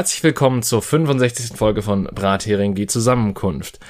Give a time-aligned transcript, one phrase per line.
[0.00, 1.58] Herzlich willkommen zur 65.
[1.58, 3.80] Folge von Brathering, die Zusammenkunft.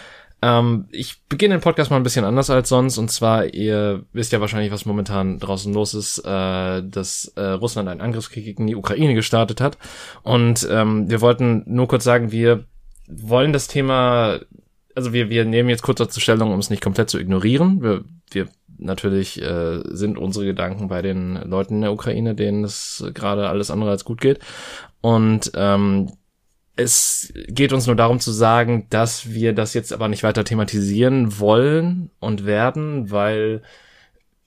[0.42, 2.98] Ähm, ich beginne den Podcast mal ein bisschen anders als sonst.
[2.98, 7.88] Und zwar, ihr wisst ja wahrscheinlich, was momentan draußen los ist, äh, dass äh, Russland
[7.88, 9.78] einen Angriffskrieg gegen die Ukraine gestartet hat.
[10.24, 12.64] Und ähm, wir wollten nur kurz sagen, wir
[13.06, 14.40] wollen das Thema,
[14.96, 17.84] also wir, wir nehmen jetzt kurz dazu Stellung, um es nicht komplett zu ignorieren.
[17.84, 18.48] Wir, wir
[18.80, 23.70] natürlich äh, sind unsere Gedanken bei den Leuten in der Ukraine, denen es gerade alles
[23.70, 24.40] andere als gut geht.
[25.00, 26.10] Und ähm,
[26.76, 31.38] es geht uns nur darum zu sagen, dass wir das jetzt aber nicht weiter thematisieren
[31.38, 33.62] wollen und werden, weil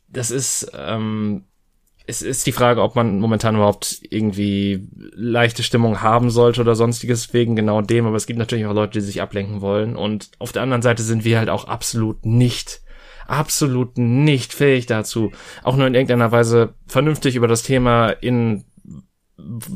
[0.07, 1.43] das ist, ähm,
[2.05, 7.33] es ist die Frage, ob man momentan überhaupt irgendwie leichte Stimmung haben sollte oder sonstiges
[7.33, 10.51] wegen genau dem, aber es gibt natürlich auch Leute, die sich ablenken wollen und auf
[10.51, 12.82] der anderen Seite sind wir halt auch absolut nicht
[13.33, 15.31] absolut nicht fähig dazu,
[15.63, 18.63] auch nur in irgendeiner Weise vernünftig über das Thema in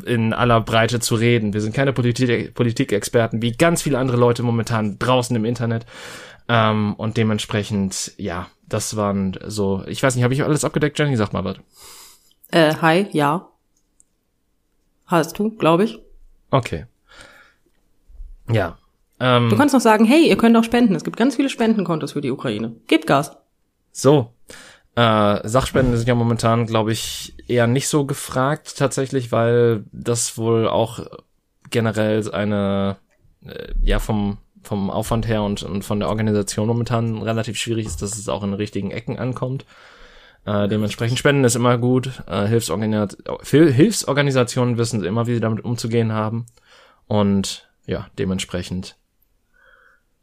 [0.05, 1.53] in aller Breite zu reden.
[1.53, 5.85] Wir sind keine Politik Politikexperten, wie ganz viele andere Leute momentan draußen im Internet.
[6.47, 11.17] Ähm, und dementsprechend, ja, das waren so, ich weiß nicht, habe ich alles abgedeckt, Jenny?
[11.17, 11.58] Sag mal was.
[12.52, 13.50] Äh, hi, ja.
[15.08, 16.00] Hast du, glaube ich.
[16.52, 16.85] Okay.
[18.50, 18.78] Ja.
[19.19, 20.95] Ähm, du kannst noch sagen, hey, ihr könnt auch spenden.
[20.95, 22.75] Es gibt ganz viele Spendenkontos für die Ukraine.
[22.88, 23.35] Gebt Gas.
[23.91, 24.33] So.
[24.95, 30.67] Äh, Sachspenden sind ja momentan, glaube ich, eher nicht so gefragt tatsächlich, weil das wohl
[30.67, 31.05] auch
[31.69, 32.97] generell eine,
[33.45, 38.02] äh, ja, vom, vom Aufwand her und, und von der Organisation momentan relativ schwierig ist,
[38.02, 39.66] dass es auch in richtigen Ecken ankommt.
[40.45, 42.23] Äh, dementsprechend Spenden ist immer gut.
[42.25, 43.09] Äh, Hilfsorgan
[43.44, 46.45] Hilfsorganisationen wissen immer, wie sie damit umzugehen haben.
[47.06, 48.95] Und ja, dementsprechend.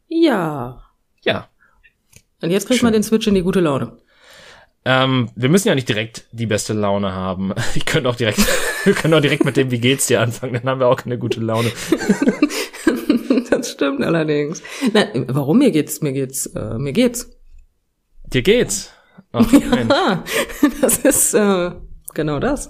[0.07, 0.83] Ja.
[1.21, 1.47] Ja.
[2.45, 2.85] Und jetzt kriegt Schön.
[2.85, 3.97] man den Switch in die gute Laune.
[4.85, 7.55] Ähm, wir müssen ja nicht direkt die beste Laune haben.
[7.75, 8.39] Ich könnte auch direkt,
[8.83, 11.17] wir können auch direkt mit dem Wie geht's dir anfangen, dann haben wir auch keine
[11.17, 11.71] gute Laune.
[13.49, 14.61] das stimmt allerdings.
[14.93, 16.01] Nein, warum mir geht's?
[16.01, 17.31] Mir geht's, äh, mir geht's.
[18.25, 18.91] Dir geht's?
[19.31, 20.23] Ach, ja,
[20.81, 21.71] das ist äh,
[22.13, 22.69] genau das.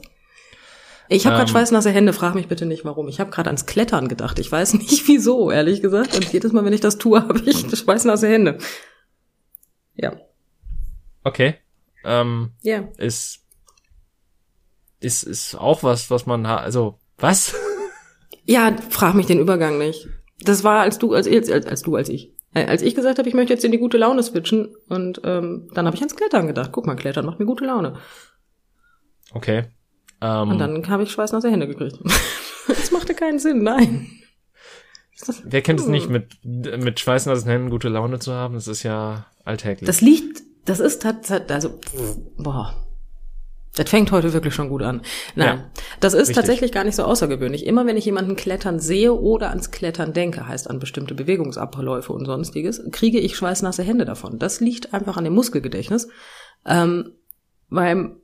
[1.10, 3.10] Ich habe gerade ähm, schweißnasse Hände, frag mich bitte nicht warum.
[3.10, 4.40] Ich habe gerade ans Klettern gedacht.
[4.40, 6.16] Ich weiß nicht wieso, ehrlich gesagt.
[6.16, 8.58] Und jedes Mal, wenn ich das tue, habe ich schweißnasse Hände.
[9.96, 10.14] Ja.
[11.24, 11.56] Okay
[12.06, 12.88] ähm, ja.
[12.98, 13.44] ist,
[15.00, 17.56] ist, ist auch was, was man, also, was?
[18.48, 20.08] Ja, frag mich den Übergang nicht.
[20.42, 22.32] Das war als du, als, als, als du, als ich.
[22.54, 25.68] Äh, als ich gesagt habe, ich möchte jetzt in die gute Laune switchen und ähm,
[25.74, 26.70] dann habe ich ans Klettern gedacht.
[26.72, 27.98] Guck mal, Klettern macht mir gute Laune.
[29.34, 29.64] Okay.
[30.22, 31.98] Ähm, und dann habe ich schweißnasse Hände gekriegt.
[32.68, 34.12] das machte keinen Sinn, nein.
[35.44, 38.56] Wer kennt es nicht, mit, mit schweißnassen Händen gute Laune zu haben?
[38.56, 39.88] Das ist ja alltäglich.
[39.88, 41.80] Das liegt das ist tatsächlich, also,
[42.38, 42.76] boah.
[43.76, 45.02] Das fängt heute wirklich schon gut an.
[45.36, 46.36] Nein, ja, das ist richtig.
[46.36, 47.66] tatsächlich gar nicht so außergewöhnlich.
[47.66, 52.26] Immer wenn ich jemanden klettern sehe oder ans Klettern denke, heißt an bestimmte Bewegungsabläufe und
[52.26, 54.40] sonstiges, kriege ich schweißnasse Hände davon.
[54.40, 56.08] Das liegt einfach an dem Muskelgedächtnis.
[56.66, 57.16] Ähm,
[57.70, 58.16] weil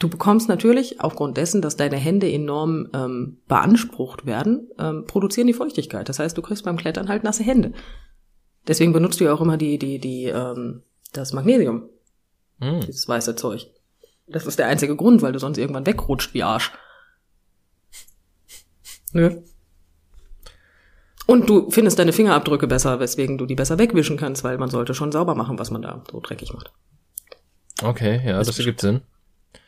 [0.00, 5.52] du bekommst natürlich, aufgrund dessen, dass deine Hände enorm ähm, beansprucht werden, ähm, produzieren die
[5.52, 6.08] Feuchtigkeit.
[6.08, 7.72] Das heißt, du kriegst beim Klettern halt nasse Hände.
[8.66, 11.84] Deswegen benutzt du ja auch immer die, die, die, ähm, das Magnesium.
[12.58, 12.80] Mm.
[12.80, 13.70] Dieses weiße Zeug.
[14.26, 16.72] Das ist der einzige Grund, weil du sonst irgendwann wegrutscht wie Arsch.
[19.12, 19.42] Nö.
[21.26, 24.94] Und du findest deine Fingerabdrücke besser, weswegen du die besser wegwischen kannst, weil man sollte
[24.94, 26.72] schon sauber machen, was man da so dreckig macht.
[27.82, 29.02] Okay, ja, das, das ergibt Sinn.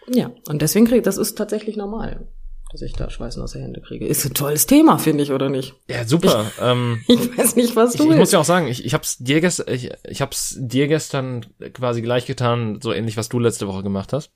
[0.09, 2.27] Ja, und deswegen kriegt das ist tatsächlich normal
[2.73, 4.07] dass ich da Schweißen aus der Hände kriege.
[4.07, 5.75] Ist ein tolles Thema, finde ich, oder nicht?
[5.89, 6.47] Ja, super.
[6.57, 8.95] Ich, ähm, ich weiß nicht, was du Ich, ich muss ja auch sagen, ich, ich
[8.95, 13.39] hab's dir gestern, ich, ich hab's dir gestern quasi gleich getan, so ähnlich, was du
[13.39, 14.33] letzte Woche gemacht hast.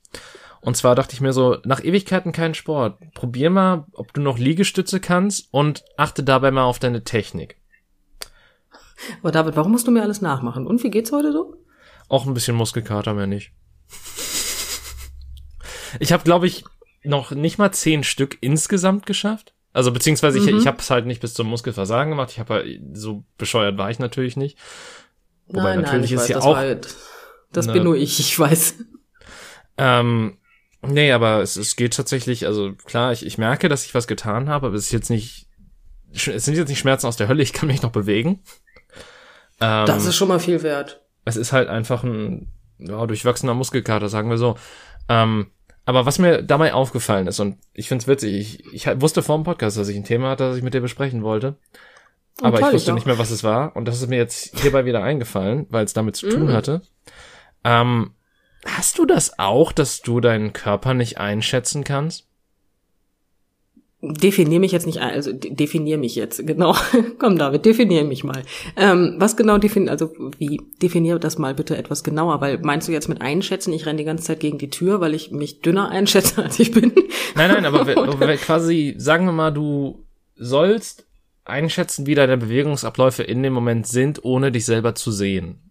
[0.61, 2.99] Und zwar dachte ich mir so, nach Ewigkeiten kein Sport.
[3.15, 7.57] Probier mal, ob du noch Liegestütze kannst und achte dabei mal auf deine Technik.
[9.21, 10.67] Aber David, warum musst du mir alles nachmachen?
[10.67, 11.57] Und wie geht's heute so?
[12.09, 13.53] Auch ein bisschen Muskelkater, mehr nicht.
[16.01, 16.65] Ich habe, glaube ich,
[17.05, 19.55] noch nicht mal zehn Stück insgesamt geschafft.
[19.73, 20.49] Also beziehungsweise mhm.
[20.49, 22.31] ich, ich habe es halt nicht bis zum Muskelversagen gemacht.
[22.33, 24.59] Ich habe halt, so bescheuert war ich natürlich nicht.
[25.49, 26.57] Wobei nein, natürlich nein, ist weiß, ja auch.
[26.57, 26.95] Halt,
[27.53, 28.77] das ne, bin nur ich, ich weiß.
[29.79, 30.39] Ähm,
[30.83, 34.49] nee, aber es, es geht tatsächlich, also klar, ich, ich merke, dass ich was getan
[34.49, 35.47] habe, aber es ist jetzt nicht,
[36.13, 38.41] es sind jetzt nicht Schmerzen aus der Hölle, ich kann mich noch bewegen.
[39.61, 41.03] Ähm, das ist schon mal viel wert.
[41.25, 44.57] Es ist halt einfach ein ja, durchwachsener Muskelkater, sagen wir so.
[45.09, 45.51] Ähm,
[45.87, 49.45] aber was mir dabei aufgefallen ist, und ich find's witzig, ich, ich wusste vor dem
[49.45, 51.57] Podcast, dass ich ein Thema hatte, das ich mit dir besprechen wollte.
[52.43, 53.75] Oh, aber ich wusste ich nicht mehr, was es war.
[53.77, 56.53] Und das ist mir jetzt hierbei wieder eingefallen, weil es damit zu tun mm.
[56.53, 56.83] hatte.
[57.63, 58.15] Ähm,
[58.67, 62.27] hast du das auch, dass du deinen Körper nicht einschätzen kannst?
[64.15, 66.75] Definier mich jetzt nicht, also definier mich jetzt, genau.
[67.19, 68.43] Komm, David, definier mich mal.
[68.77, 72.93] Ähm, was genau definiert, also wie, definier das mal bitte etwas genauer, weil meinst du
[72.93, 75.91] jetzt mit einschätzen, ich renne die ganze Zeit gegen die Tür, weil ich mich dünner
[75.91, 76.93] einschätze, als ich bin?
[77.35, 77.85] Nein, nein, aber
[78.37, 80.05] quasi, sagen wir mal, du
[80.37, 81.07] sollst
[81.45, 85.71] einschätzen, wie deine Bewegungsabläufe in dem Moment sind, ohne dich selber zu sehen.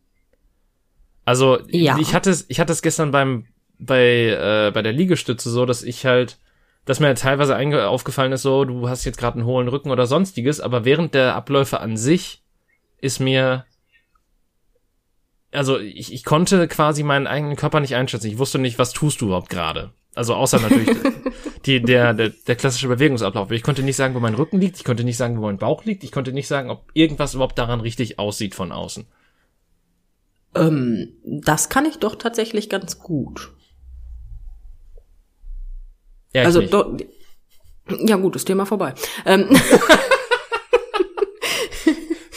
[1.25, 1.97] Also, ja.
[1.99, 3.45] ich hatte es, ich hatte es gestern beim,
[3.79, 6.37] bei, äh, bei der Liegestütze so, dass ich halt,
[6.85, 10.61] dass mir teilweise aufgefallen ist, so, du hast jetzt gerade einen hohlen Rücken oder sonstiges,
[10.61, 12.43] aber während der Abläufe an sich
[13.01, 13.65] ist mir,
[15.51, 18.27] also ich, ich konnte quasi meinen eigenen Körper nicht einschätzen.
[18.27, 19.91] Ich wusste nicht, was tust du überhaupt gerade.
[20.13, 20.89] Also außer natürlich
[21.65, 23.51] die, der, der, der klassische Bewegungsablauf.
[23.51, 25.85] Ich konnte nicht sagen, wo mein Rücken liegt, ich konnte nicht sagen, wo mein Bauch
[25.85, 29.05] liegt, ich konnte nicht sagen, ob irgendwas überhaupt daran richtig aussieht von außen.
[30.55, 33.54] Ähm, das kann ich doch tatsächlich ganz gut.
[36.35, 36.97] Ja, also, do,
[38.05, 38.93] ja gut, das Thema vorbei.
[39.25, 39.47] Ähm,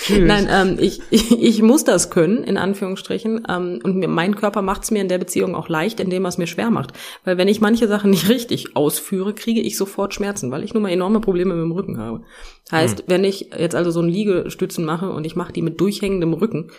[0.09, 3.45] Nein, ähm, ich, ich, ich muss das können, in Anführungsstrichen.
[3.49, 6.29] Ähm, und mir, mein Körper macht es mir in der Beziehung auch leicht, indem er
[6.29, 6.93] es mir schwer macht.
[7.25, 10.85] Weil wenn ich manche Sachen nicht richtig ausführe, kriege ich sofort Schmerzen, weil ich nun
[10.85, 12.23] mal enorme Probleme mit dem Rücken habe.
[12.71, 13.05] Heißt, hm.
[13.09, 16.71] wenn ich jetzt also so ein Liegestützen mache und ich mache die mit durchhängendem Rücken,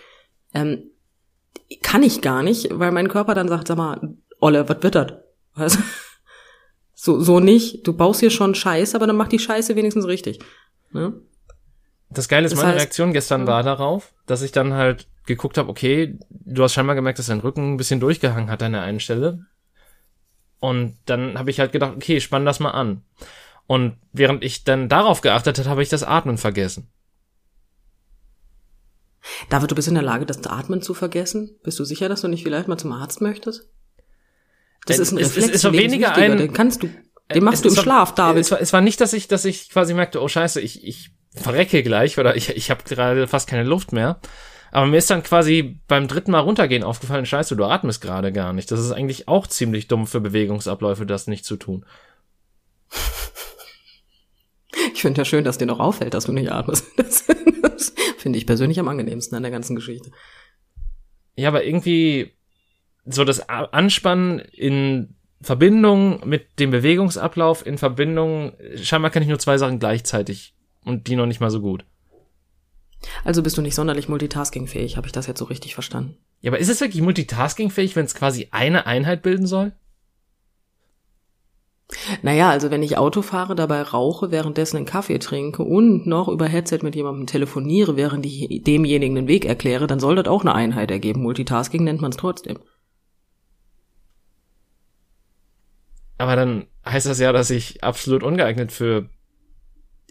[0.53, 0.89] ähm,
[1.81, 5.77] kann ich gar nicht, weil mein Körper dann sagt, sag mal, Olle, was wird das?
[7.01, 7.87] So, so nicht.
[7.87, 10.39] Du baust hier schon Scheiße, aber dann mach die Scheiße wenigstens richtig.
[10.91, 11.13] Ne?
[12.09, 15.57] Das Geile ist, das meine heißt, Reaktion gestern war darauf, dass ich dann halt geguckt
[15.57, 18.81] habe, okay, du hast scheinbar gemerkt, dass dein Rücken ein bisschen durchgehangen hat an der
[18.81, 19.45] einen Stelle.
[20.59, 23.01] Und dann habe ich halt gedacht, okay, spann das mal an.
[23.65, 26.89] Und während ich dann darauf geachtet habe, habe ich das Atmen vergessen.
[29.49, 31.55] David, du bist in der Lage, das Atmen zu vergessen?
[31.63, 33.69] Bist du sicher, dass du nicht vielleicht mal zum Arzt möchtest?
[34.85, 36.89] Das ist ein Reflex, es, ist weniger ein, den kannst du,
[37.33, 38.41] den machst du im war, Schlaf, David.
[38.41, 41.11] Es war, es war nicht, dass ich, dass ich quasi merkte, oh Scheiße, ich, ich
[41.35, 44.19] verrecke gleich oder ich, ich habe gerade fast keine Luft mehr.
[44.71, 48.53] Aber mir ist dann quasi beim dritten Mal runtergehen aufgefallen, scheiße, du atmest gerade gar
[48.53, 48.71] nicht.
[48.71, 51.85] Das ist eigentlich auch ziemlich dumm für Bewegungsabläufe, das nicht zu tun.
[54.93, 56.85] Ich finde ja schön, dass dir noch auffällt, dass du nicht atmest.
[56.97, 60.11] Das, das finde ich persönlich am angenehmsten an der ganzen Geschichte.
[61.35, 62.33] Ja, aber irgendwie
[63.09, 69.57] so das Anspannen in Verbindung mit dem Bewegungsablauf, in Verbindung, scheinbar kann ich nur zwei
[69.57, 70.53] Sachen gleichzeitig
[70.83, 71.85] und die noch nicht mal so gut.
[73.23, 76.17] Also bist du nicht sonderlich multitaskingfähig, habe ich das jetzt so richtig verstanden?
[76.41, 79.71] Ja, aber ist es wirklich multitaskingfähig, wenn es quasi eine Einheit bilden soll?
[82.21, 86.45] Naja, also wenn ich Auto fahre, dabei rauche, währenddessen einen Kaffee trinke und noch über
[86.45, 90.53] Headset mit jemandem telefoniere, während ich demjenigen den Weg erkläre, dann soll das auch eine
[90.53, 91.23] Einheit ergeben.
[91.23, 92.59] Multitasking nennt man es trotzdem.
[96.19, 99.09] Aber dann heißt das ja, dass ich absolut ungeeignet für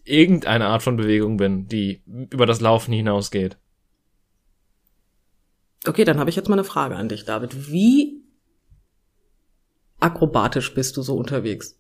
[0.05, 3.58] irgendeine Art von Bewegung bin, die über das Laufen hinausgeht.
[5.87, 7.70] Okay, dann habe ich jetzt mal eine Frage an dich, David.
[7.70, 8.22] Wie
[10.00, 11.78] akrobatisch bist du so unterwegs?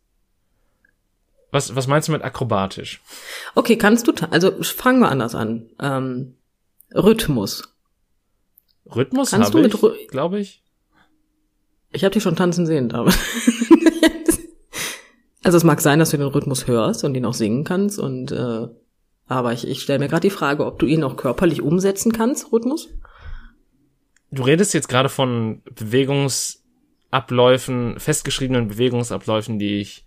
[1.50, 3.00] Was, was meinst du mit akrobatisch?
[3.54, 5.70] Okay, kannst du, also fangen wir anders an.
[5.80, 6.36] Ähm,
[6.94, 7.74] Rhythmus.
[8.94, 10.62] Rhythmus habe ich, glaube ich.
[11.92, 13.16] Ich habe dich schon tanzen sehen, David.
[15.48, 18.30] Also es mag sein, dass du den Rhythmus hörst und ihn auch singen kannst und
[18.32, 18.68] äh,
[19.28, 22.52] aber ich, ich stelle mir gerade die Frage, ob du ihn auch körperlich umsetzen kannst,
[22.52, 22.90] Rhythmus?
[24.30, 30.04] Du redest jetzt gerade von Bewegungsabläufen, festgeschriebenen Bewegungsabläufen, die ich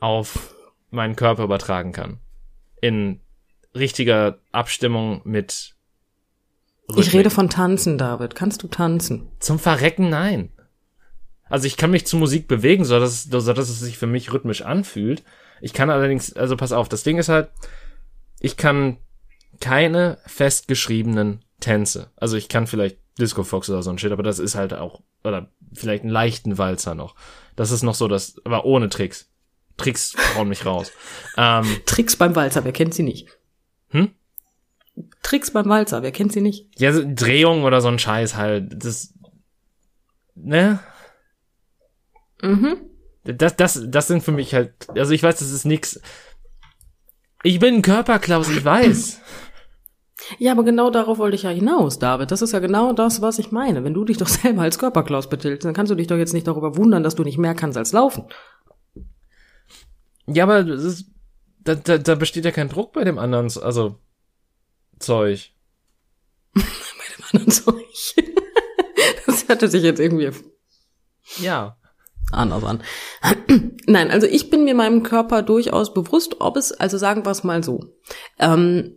[0.00, 0.56] auf
[0.90, 2.18] meinen Körper übertragen kann.
[2.80, 3.20] In
[3.76, 5.76] richtiger Abstimmung mit
[6.88, 7.06] Rhythmik.
[7.06, 8.34] Ich rede von tanzen, David.
[8.34, 9.28] Kannst du tanzen?
[9.38, 10.50] Zum Verrecken nein.
[11.48, 14.32] Also ich kann mich zu Musik bewegen, so dass, so dass es sich für mich
[14.32, 15.22] rhythmisch anfühlt.
[15.60, 17.50] Ich kann allerdings, also pass auf, das Ding ist halt,
[18.40, 18.98] ich kann
[19.60, 22.10] keine festgeschriebenen Tänze.
[22.16, 25.02] Also ich kann vielleicht Disco Fox oder so ein Shit, aber das ist halt auch,
[25.22, 27.14] oder vielleicht einen leichten Walzer noch.
[27.56, 29.30] Das ist noch so, das, aber ohne Tricks.
[29.76, 30.92] Tricks hauen mich raus.
[31.36, 33.28] Ähm, Tricks beim Walzer, wer kennt sie nicht?
[33.88, 34.12] Hm?
[35.24, 36.68] Tricks beim Walzer, wer kennt sie nicht?
[36.78, 38.84] Ja, so Drehung oder so ein Scheiß halt.
[38.84, 39.12] Das,
[40.36, 40.78] ne?
[42.42, 42.76] Mhm.
[43.24, 46.00] Das, das, das sind für mich halt, also ich weiß, das ist nix.
[47.42, 49.20] Ich bin ein Körperklaus, ich weiß.
[50.38, 52.30] Ja, aber genau darauf wollte ich ja hinaus, David.
[52.30, 53.84] Das ist ja genau das, was ich meine.
[53.84, 56.46] Wenn du dich doch selber als Körperklaus betitelst, dann kannst du dich doch jetzt nicht
[56.46, 58.24] darüber wundern, dass du nicht mehr kannst als laufen.
[60.26, 61.10] Ja, aber das ist,
[61.58, 63.98] da, da, da besteht ja kein Druck bei dem anderen, also
[64.98, 65.52] Zeug.
[66.54, 67.84] bei dem anderen Zeug.
[69.26, 70.30] das hatte sich jetzt irgendwie.
[71.40, 71.76] Ja.
[72.34, 72.82] Anders an.
[73.86, 77.44] Nein, also ich bin mir meinem Körper durchaus bewusst, ob es, also sagen wir es
[77.44, 77.84] mal so.
[78.38, 78.96] Ähm,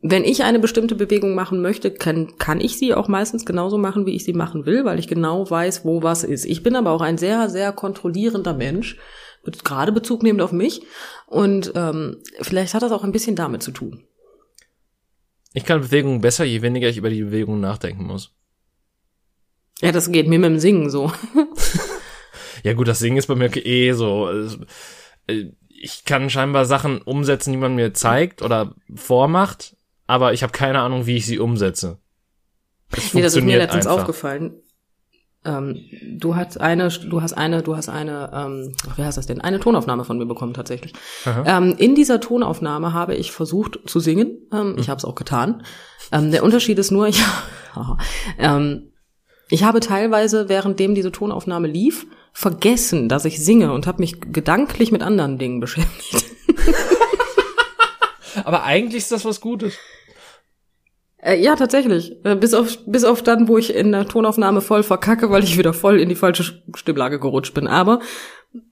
[0.00, 4.06] wenn ich eine bestimmte Bewegung machen möchte, kann, kann ich sie auch meistens genauso machen,
[4.06, 6.44] wie ich sie machen will, weil ich genau weiß, wo was ist.
[6.44, 8.98] Ich bin aber auch ein sehr, sehr kontrollierender Mensch,
[9.64, 10.82] gerade Bezug nehmend auf mich.
[11.26, 14.04] Und ähm, vielleicht hat das auch ein bisschen damit zu tun.
[15.54, 18.32] Ich kann Bewegungen besser, je weniger ich über die Bewegungen nachdenken muss.
[19.80, 21.12] Ja, das geht mir mit dem Singen so.
[22.66, 24.28] ja gut, das Singen ist bei mir eh so.
[25.28, 29.76] Äh, ich kann scheinbar Sachen umsetzen, die man mir zeigt oder vormacht,
[30.08, 31.98] aber ich habe keine Ahnung, wie ich sie umsetze.
[32.90, 34.00] Das nee, das ist mir letztens einfach.
[34.00, 34.54] aufgefallen.
[35.44, 35.78] Ähm,
[36.18, 39.40] du hast eine, du hast eine, du hast eine, ähm, ach, wie heißt das denn?
[39.40, 40.92] Eine Tonaufnahme von mir bekommen tatsächlich.
[41.24, 44.38] Ähm, in dieser Tonaufnahme habe ich versucht zu singen.
[44.52, 44.78] Ähm, hm.
[44.78, 45.62] Ich habe es auch getan.
[46.10, 47.22] Ähm, der Unterschied ist nur, ich,
[48.38, 48.90] ähm,
[49.50, 54.92] ich habe teilweise, währenddem diese Tonaufnahme lief, vergessen, dass ich singe und habe mich gedanklich
[54.92, 56.26] mit anderen Dingen beschäftigt.
[58.44, 59.78] Aber eigentlich ist das was Gutes.
[61.16, 62.14] Äh, ja, tatsächlich.
[62.26, 65.56] Äh, bis auf, bis auf dann, wo ich in der Tonaufnahme voll verkacke, weil ich
[65.56, 67.66] wieder voll in die falsche Stimmlage gerutscht bin.
[67.66, 68.00] Aber,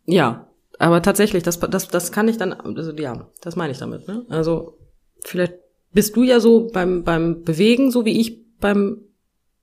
[0.04, 0.46] ja.
[0.78, 4.26] Aber tatsächlich, das, das, das kann ich dann, also ja, das meine ich damit, ne?
[4.28, 4.76] Also,
[5.24, 5.54] vielleicht
[5.90, 8.98] bist du ja so beim, beim Bewegen, so wie ich beim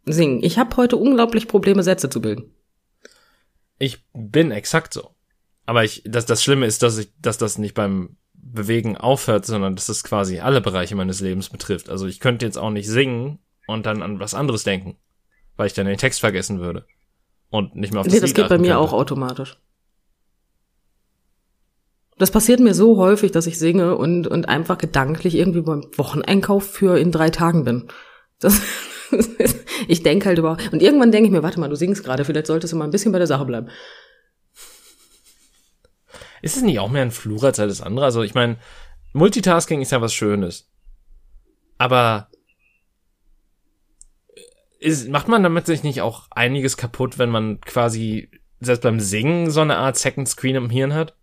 [0.06, 0.42] Singen.
[0.42, 2.56] Ich habe heute unglaublich Probleme, Sätze zu bilden.
[3.82, 5.16] Ich bin exakt so.
[5.66, 9.76] Aber ich, das, das Schlimme ist, dass ich, dass das nicht beim Bewegen aufhört, sondern
[9.76, 11.90] dass es quasi alle Bereiche meines Lebens betrifft.
[11.90, 14.98] Also ich könnte jetzt auch nicht singen und dann an was anderes denken,
[15.56, 16.86] weil ich dann den Text vergessen würde
[17.50, 18.80] und nicht mehr auf das Nee, das Lied geht bei mir könnte.
[18.80, 19.58] auch automatisch.
[22.20, 26.70] Das passiert mir so häufig, dass ich singe und, und einfach gedanklich irgendwie beim Wocheneinkauf
[26.70, 27.88] für in drei Tagen bin.
[28.40, 28.62] Das,
[29.88, 32.48] ich denke halt über und irgendwann denke ich mir, warte mal, du singst gerade, vielleicht
[32.48, 33.68] solltest du mal ein bisschen bei der Sache bleiben.
[36.42, 38.06] Ist es nicht auch mehr ein Fluch als alles andere?
[38.06, 38.58] Also ich meine,
[39.14, 40.68] Multitasking ist ja was Schönes.
[41.78, 42.30] Aber
[44.80, 49.52] ist, macht man damit sich nicht auch einiges kaputt, wenn man quasi selbst beim Singen
[49.52, 51.16] so eine Art Second Screen im Hirn hat?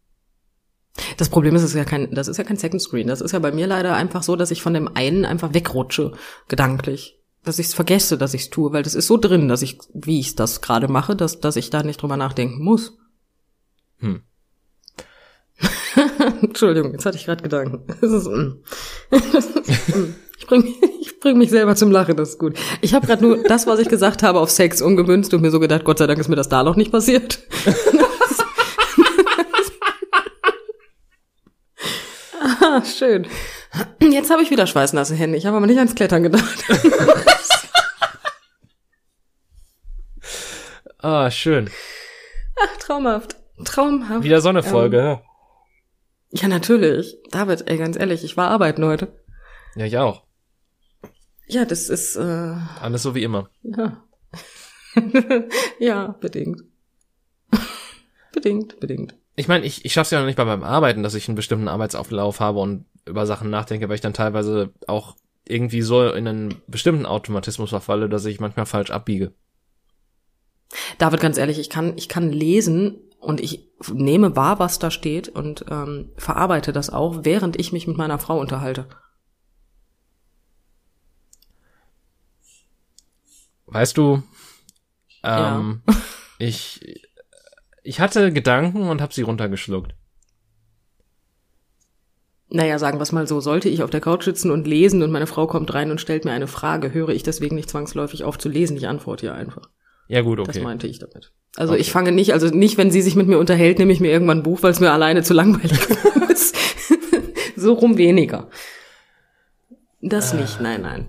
[1.16, 3.06] Das Problem ist, es ist ja kein, das ist ja kein Second Screen.
[3.06, 6.12] Das ist ja bei mir leider einfach so, dass ich von dem einen einfach wegrutsche,
[6.48, 7.17] gedanklich.
[7.44, 9.78] Dass ich es vergesse, dass ich es tue, weil das ist so drin, dass ich,
[9.94, 12.98] wie ich das gerade mache, dass, dass ich da nicht drüber nachdenken muss.
[13.98, 14.22] Hm.
[16.42, 17.84] Entschuldigung, jetzt hatte ich gerade Gedanken.
[19.10, 19.16] Mm.
[19.96, 20.14] Mm.
[20.38, 20.66] ich bringe
[21.00, 22.56] ich bring mich selber zum Lachen, das ist gut.
[22.80, 25.60] Ich habe gerade nur das, was ich gesagt habe, auf Sex umgemünzt und mir so
[25.60, 27.40] gedacht, Gott sei Dank ist mir das da noch nicht passiert.
[32.60, 33.26] ah, schön.
[34.02, 35.38] Jetzt habe ich wieder schweißnasse Hände.
[35.38, 36.64] Ich habe aber nicht ans Klettern gedacht.
[40.98, 41.70] ah, schön.
[42.60, 43.36] Ach, traumhaft.
[43.64, 44.22] Traumhaft.
[44.22, 45.28] Wieder so eine Folge, ähm,
[46.30, 47.16] ja, natürlich.
[47.30, 49.08] David, ey, ganz ehrlich, ich war arbeiten heute.
[49.76, 50.24] Ja, ich auch.
[51.46, 53.48] Ja, das ist äh, alles so wie immer.
[53.62, 54.04] Ja.
[55.78, 56.62] ja, bedingt.
[58.32, 59.14] bedingt, bedingt.
[59.36, 61.68] Ich meine, ich, ich schaff's ja noch nicht bei beim Arbeiten, dass ich einen bestimmten
[61.68, 66.54] Arbeitsauflauf habe und über Sachen nachdenke, weil ich dann teilweise auch irgendwie so in einen
[66.66, 69.32] bestimmten Automatismus verfalle, dass ich manchmal falsch abbiege.
[70.98, 75.28] David, ganz ehrlich, ich kann, ich kann lesen und ich nehme wahr, was da steht
[75.28, 78.86] und ähm, verarbeite das auch, während ich mich mit meiner Frau unterhalte.
[83.66, 84.22] Weißt du,
[85.22, 85.94] ähm, ja.
[86.38, 87.02] ich,
[87.82, 89.94] ich hatte Gedanken und habe sie runtergeschluckt.
[92.50, 95.10] Naja, sagen wir es mal so, sollte ich auf der Couch sitzen und lesen und
[95.10, 98.38] meine Frau kommt rein und stellt mir eine Frage, höre ich deswegen nicht zwangsläufig auf
[98.38, 99.68] zu lesen, ich antworte ihr einfach.
[100.08, 100.52] Ja gut, okay.
[100.52, 101.32] Das meinte ich damit.
[101.56, 101.82] Also okay.
[101.82, 104.38] ich fange nicht, also nicht, wenn sie sich mit mir unterhält, nehme ich mir irgendwann
[104.38, 105.78] ein Buch, weil es mir alleine zu langweilig
[106.30, 106.56] ist.
[107.56, 108.48] so rum weniger.
[110.00, 110.40] Das äh.
[110.40, 111.08] nicht, nein, nein.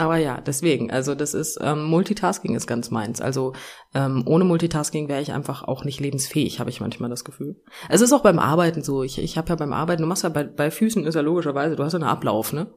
[0.00, 3.20] Aber ja, deswegen, also das ist, ähm, Multitasking ist ganz meins.
[3.20, 3.52] Also
[3.94, 7.60] ähm, ohne Multitasking wäre ich einfach auch nicht lebensfähig, habe ich manchmal das Gefühl.
[7.90, 9.02] Es ist auch beim Arbeiten so.
[9.02, 11.76] Ich, ich habe ja beim Arbeiten, du machst ja bei, bei Füßen ist ja logischerweise,
[11.76, 12.68] du hast ja einen Ablauf, ne?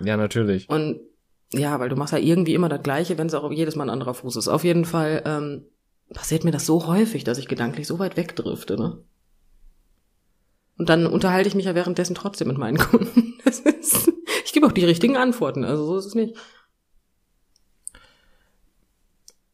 [0.00, 0.66] Ja, natürlich.
[0.70, 1.00] Und
[1.52, 3.90] ja, weil du machst ja irgendwie immer das Gleiche, wenn es auch jedes Mal ein
[3.90, 4.48] anderer Fuß ist.
[4.48, 5.66] Auf jeden Fall ähm,
[6.14, 9.02] passiert mir das so häufig, dass ich gedanklich so weit wegdrifte, ne?
[10.78, 13.34] Und dann unterhalte ich mich ja währenddessen trotzdem mit meinen Kunden.
[13.44, 14.13] Das ist,
[14.64, 16.36] gebe auch die richtigen Antworten, also so ist es nicht.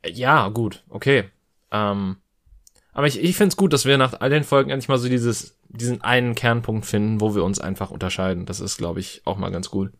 [0.07, 1.25] Ja, gut, okay.
[1.71, 2.17] Ähm,
[2.93, 5.09] aber ich, ich finde es gut, dass wir nach all den Folgen endlich mal so
[5.09, 8.47] dieses, diesen einen Kernpunkt finden, wo wir uns einfach unterscheiden.
[8.47, 9.93] Das ist, glaube ich, auch mal ganz gut.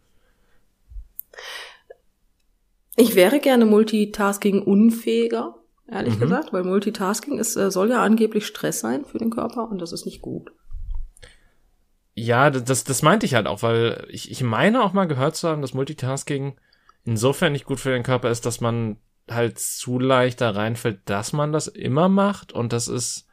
[2.97, 5.55] Ich wäre gerne Multitasking unfähiger.
[5.89, 6.21] ehrlich mhm.
[6.21, 9.93] gesagt, weil Multitasking ist, äh, soll ja angeblich Stress sein für den Körper und das
[9.93, 10.51] ist nicht gut.
[12.21, 15.49] Ja, das, das meinte ich halt auch, weil ich, ich meine auch mal gehört zu
[15.49, 16.55] haben, dass Multitasking
[17.07, 18.99] insofern nicht gut für den Körper ist, dass man
[19.31, 23.27] halt zu leicht da reinfällt, dass man das immer macht und das ist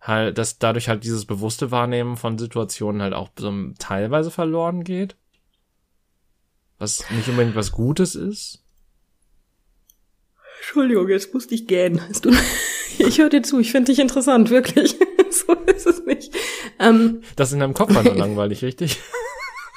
[0.00, 5.14] halt, dass dadurch halt dieses bewusste Wahrnehmen von Situationen halt auch so teilweise verloren geht.
[6.78, 8.64] Was nicht unbedingt was Gutes ist.
[10.58, 12.00] Entschuldigung, jetzt musste ich gähnen.
[12.96, 14.96] Ich höre dir zu, ich finde dich interessant, wirklich.
[15.30, 16.32] so ist es nicht.
[16.78, 19.00] Ähm, das in deinem Kopf war nur langweilig, richtig?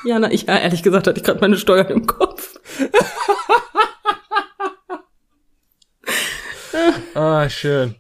[0.06, 2.60] Ja, na, ich, ehrlich gesagt hatte ich gerade meine Steuern im Kopf.
[7.16, 7.96] ah, schön.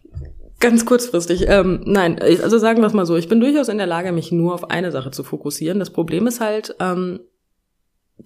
[0.59, 1.45] Ganz kurzfristig.
[1.47, 4.31] Ähm, nein, also sagen wir es mal so, ich bin durchaus in der Lage, mich
[4.31, 5.79] nur auf eine Sache zu fokussieren.
[5.79, 7.19] Das Problem ist halt, ähm,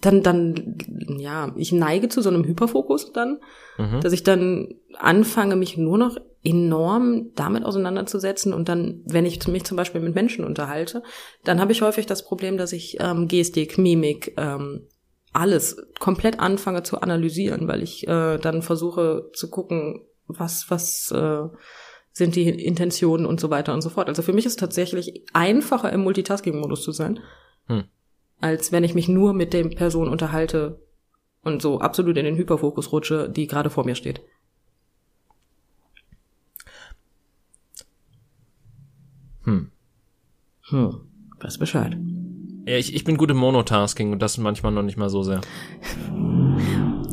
[0.00, 0.78] dann, dann,
[1.18, 3.40] ja, ich neige zu so einem Hyperfokus dann,
[3.76, 4.00] mhm.
[4.00, 9.64] dass ich dann anfange, mich nur noch enorm damit auseinanderzusetzen und dann, wenn ich mich
[9.64, 11.02] zum Beispiel mit Menschen unterhalte,
[11.44, 14.88] dann habe ich häufig das Problem, dass ich ähm, Gestik, Mimik, ähm,
[15.32, 21.44] alles komplett anfange zu analysieren, weil ich äh, dann versuche zu gucken, was, was äh,
[22.12, 24.08] sind die Intentionen und so weiter und so fort.
[24.08, 27.20] Also für mich ist es tatsächlich einfacher im Multitasking-Modus zu sein,
[27.66, 27.84] hm.
[28.40, 30.82] als wenn ich mich nur mit dem Person unterhalte
[31.42, 34.20] und so absolut in den Hyperfokus rutsche, die gerade vor mir steht.
[39.44, 39.70] Hm.
[40.68, 41.00] Hm.
[41.40, 41.96] Weiß Bescheid.
[42.66, 45.40] Ja, ich, ich bin gut im Monotasking und das manchmal noch nicht mal so sehr.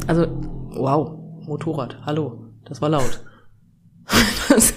[0.05, 0.27] Also,
[0.69, 1.17] wow,
[1.47, 3.23] Motorrad, hallo, das war laut.
[4.49, 4.75] das,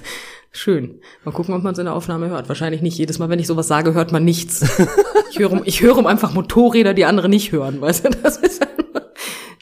[0.51, 1.01] schön.
[1.25, 2.49] Mal gucken, ob man so eine Aufnahme hört.
[2.49, 2.97] Wahrscheinlich nicht.
[2.97, 4.62] Jedes Mal, wenn ich sowas sage, hört man nichts.
[5.31, 8.11] ich höre, ich höre einfach Motorräder, die andere nicht hören, weißt du?
[8.23, 9.02] Das ist einfach,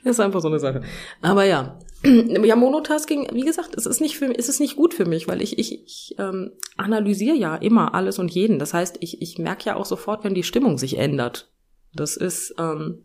[0.04, 0.82] das ist einfach so eine Sache.
[1.20, 1.78] Aber ja.
[2.02, 5.42] Ja, Monotasking, wie gesagt, es ist nicht für, es ist nicht gut für mich, weil
[5.42, 8.58] ich, ich, ich ähm, analysiere ja immer alles und jeden.
[8.58, 11.52] Das heißt, ich, ich merke ja auch sofort, wenn die Stimmung sich ändert.
[11.92, 13.04] Das ist, ähm,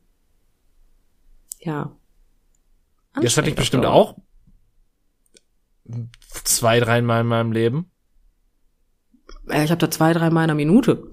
[1.59, 1.97] ja.
[3.21, 4.15] Das hatte ich bestimmt auch
[6.43, 7.91] zwei, dreimal in meinem Leben.
[9.47, 11.11] Ich habe da zwei, drei Mal in einer Minute.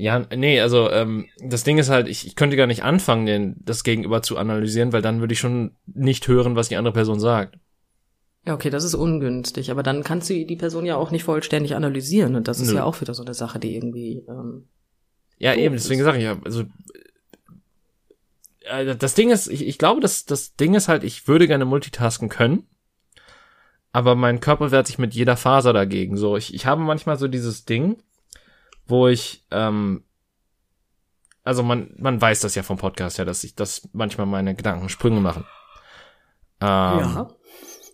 [0.00, 3.56] Ja, nee, also ähm, das Ding ist halt, ich, ich könnte gar nicht anfangen, den,
[3.60, 7.20] das Gegenüber zu analysieren, weil dann würde ich schon nicht hören, was die andere Person
[7.20, 7.58] sagt.
[8.46, 11.76] Ja, okay, das ist ungünstig, aber dann kannst du die Person ja auch nicht vollständig
[11.76, 12.76] analysieren und das ist Nö.
[12.76, 14.68] ja auch wieder so eine Sache, die irgendwie ähm,
[15.36, 16.64] ja eben, deswegen sage ich ja, also
[18.62, 21.66] äh, das Ding ist, ich, ich glaube, dass das Ding ist halt, ich würde gerne
[21.66, 22.64] multitasken können,
[23.92, 26.16] aber mein Körper wehrt sich mit jeder Faser dagegen.
[26.16, 28.02] So, ich, ich habe manchmal so dieses Ding,
[28.90, 30.04] wo ich, ähm,
[31.44, 34.88] also man, man weiß das ja vom Podcast ja, dass ich, dass manchmal meine Gedanken
[34.88, 35.44] Sprünge machen.
[36.60, 37.28] Ähm, ja.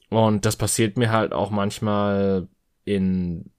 [0.09, 2.49] Und das passiert mir halt auch manchmal
[2.85, 3.51] in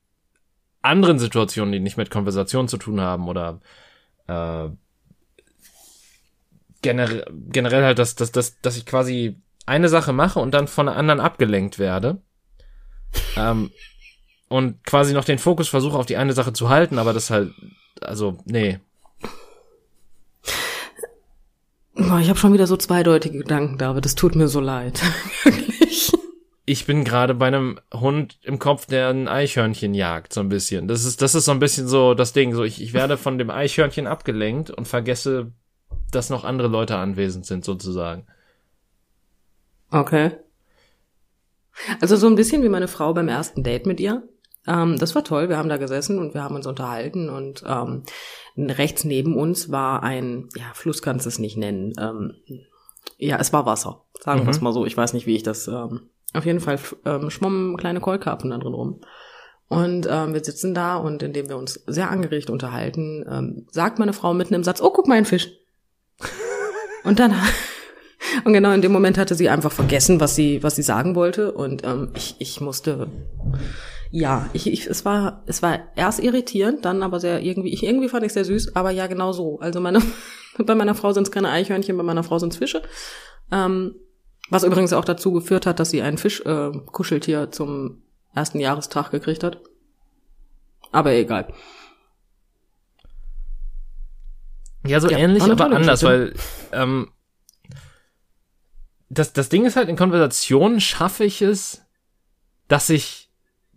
[0.82, 3.60] anderen Situationen, die nicht mit Konversation zu tun haben oder
[4.28, 4.70] äh,
[6.82, 10.86] generell, generell halt, dass, dass, dass, dass ich quasi eine Sache mache und dann von
[10.86, 12.22] der anderen abgelenkt werde.
[13.36, 13.72] ähm,
[14.50, 17.52] und quasi noch den Fokus versuche auf die eine Sache zu halten, aber das halt,
[18.02, 18.80] also, nee.
[21.96, 24.06] Boah, ich habe schon wieder so zweideutige Gedanken, David.
[24.06, 25.02] Das tut mir so leid.
[25.44, 26.12] Wirklich.
[26.66, 30.88] Ich bin gerade bei einem Hund im Kopf, der ein Eichhörnchen jagt, so ein bisschen.
[30.88, 32.54] Das ist, das ist so ein bisschen so das Ding.
[32.54, 35.54] So, ich, ich werde von dem Eichhörnchen abgelenkt und vergesse
[36.12, 38.26] dass noch andere Leute anwesend sind, sozusagen.
[39.92, 40.32] Okay.
[42.02, 44.28] Also so ein bisschen wie meine Frau beim ersten Date mit ihr.
[44.68, 45.50] Ähm, das war toll.
[45.50, 48.04] Wir haben da gesessen und wir haben uns unterhalten und ähm,
[48.58, 51.94] rechts neben uns war ein, ja, Fluss kannst du es nicht nennen.
[52.00, 52.34] Ähm,
[53.18, 54.04] ja, es war Wasser.
[54.20, 54.46] Sagen mhm.
[54.46, 54.86] wir es mal so.
[54.86, 55.68] Ich weiß nicht, wie ich das.
[55.68, 59.02] Ähm, auf jeden Fall ähm, schwommen kleine Keulkarpfen da drin rum.
[59.70, 64.14] Und ähm, wir sitzen da und indem wir uns sehr angeregt unterhalten, ähm, sagt meine
[64.14, 65.50] Frau mitten im Satz, oh, guck mal, ein Fisch.
[67.04, 67.34] Und dann,
[68.44, 71.54] und genau in dem Moment hatte sie einfach vergessen, was sie, was sie sagen wollte.
[71.54, 73.08] Und ähm, ich, ich musste,
[74.12, 78.10] ja, ich, ich, es war, es war erst irritierend, dann aber sehr irgendwie, ich irgendwie
[78.10, 79.60] fand ich sehr süß, aber ja, genau so.
[79.60, 80.02] Also meine,
[80.58, 82.82] bei meiner Frau sind es keine Eichhörnchen, bei meiner Frau sind es Fische.
[83.52, 83.96] Ähm,
[84.50, 89.44] was übrigens auch dazu geführt hat, dass sie ein Fisch-Kuscheltier äh, zum ersten Jahrestag gekriegt
[89.44, 89.60] hat.
[90.92, 91.54] Aber egal.
[94.86, 96.34] Ja, so ja, ähnlich, aber anders, weil
[96.72, 97.12] ähm,
[99.10, 101.86] das, das Ding ist halt, in Konversationen schaffe ich es,
[102.70, 103.27] dass ich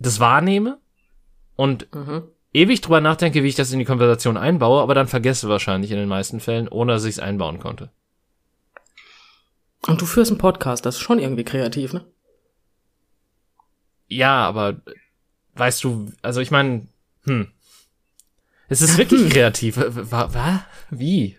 [0.01, 0.79] das wahrnehme
[1.55, 2.23] und mhm.
[2.53, 5.97] ewig drüber nachdenke, wie ich das in die Konversation einbaue, aber dann vergesse wahrscheinlich in
[5.97, 7.91] den meisten Fällen, ohne dass ich es einbauen konnte.
[9.87, 12.05] Und du führst einen Podcast, das ist schon irgendwie kreativ, ne?
[14.07, 14.81] Ja, aber
[15.55, 16.87] weißt du, also ich meine,
[17.23, 17.51] hm.
[18.71, 19.75] Es ist wirklich kreativ.
[19.77, 20.61] Was?
[20.89, 21.37] Wie?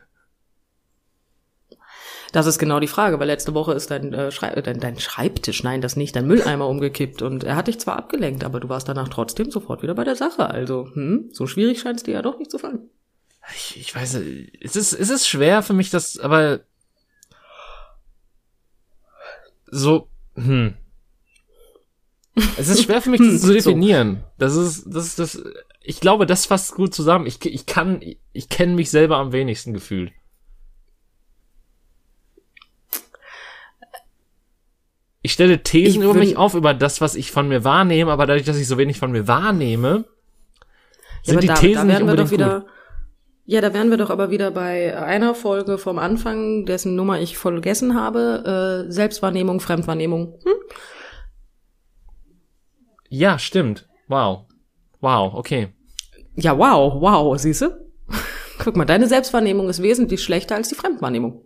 [2.32, 5.62] Das ist genau die Frage, weil letzte Woche ist dein, äh, Schrei dein, dein Schreibtisch,
[5.62, 8.88] nein, das nicht, dein Mülleimer umgekippt und er hat dich zwar abgelenkt, aber du warst
[8.88, 10.48] danach trotzdem sofort wieder bei der Sache.
[10.48, 12.88] Also, hm, so schwierig scheint es dir ja doch nicht zu fallen.
[13.54, 14.14] Ich, ich weiß,
[14.60, 16.60] es ist, es ist schwer für mich, das, aber
[19.66, 20.74] so, hm.
[22.56, 24.24] Es ist schwer für mich, das zu definieren.
[24.38, 25.42] Das ist, das ist, das,
[25.82, 27.26] ich glaube, das fasst gut zusammen.
[27.26, 28.00] Ich, ich kann,
[28.32, 30.12] ich kenne mich selber am wenigsten gefühlt.
[35.22, 38.26] Ich stelle Thesen ich über mich auf, über das, was ich von mir wahrnehme, aber
[38.26, 40.04] dadurch, dass ich so wenig von mir wahrnehme,
[41.22, 42.70] sind ja, die da, Thesen da nicht unbedingt wieder, gut.
[43.44, 47.38] Ja, da wären wir doch aber wieder bei einer Folge vom Anfang, dessen Nummer ich
[47.38, 48.86] vergessen habe.
[48.88, 50.38] Äh, Selbstwahrnehmung, Fremdwahrnehmung.
[50.44, 50.52] Hm?
[53.08, 53.88] Ja, stimmt.
[54.08, 54.46] Wow.
[55.00, 55.68] Wow, okay.
[56.34, 57.76] Ja, wow, wow, siehst du?
[58.58, 61.42] Guck mal, deine Selbstwahrnehmung ist wesentlich schlechter als die Fremdwahrnehmung.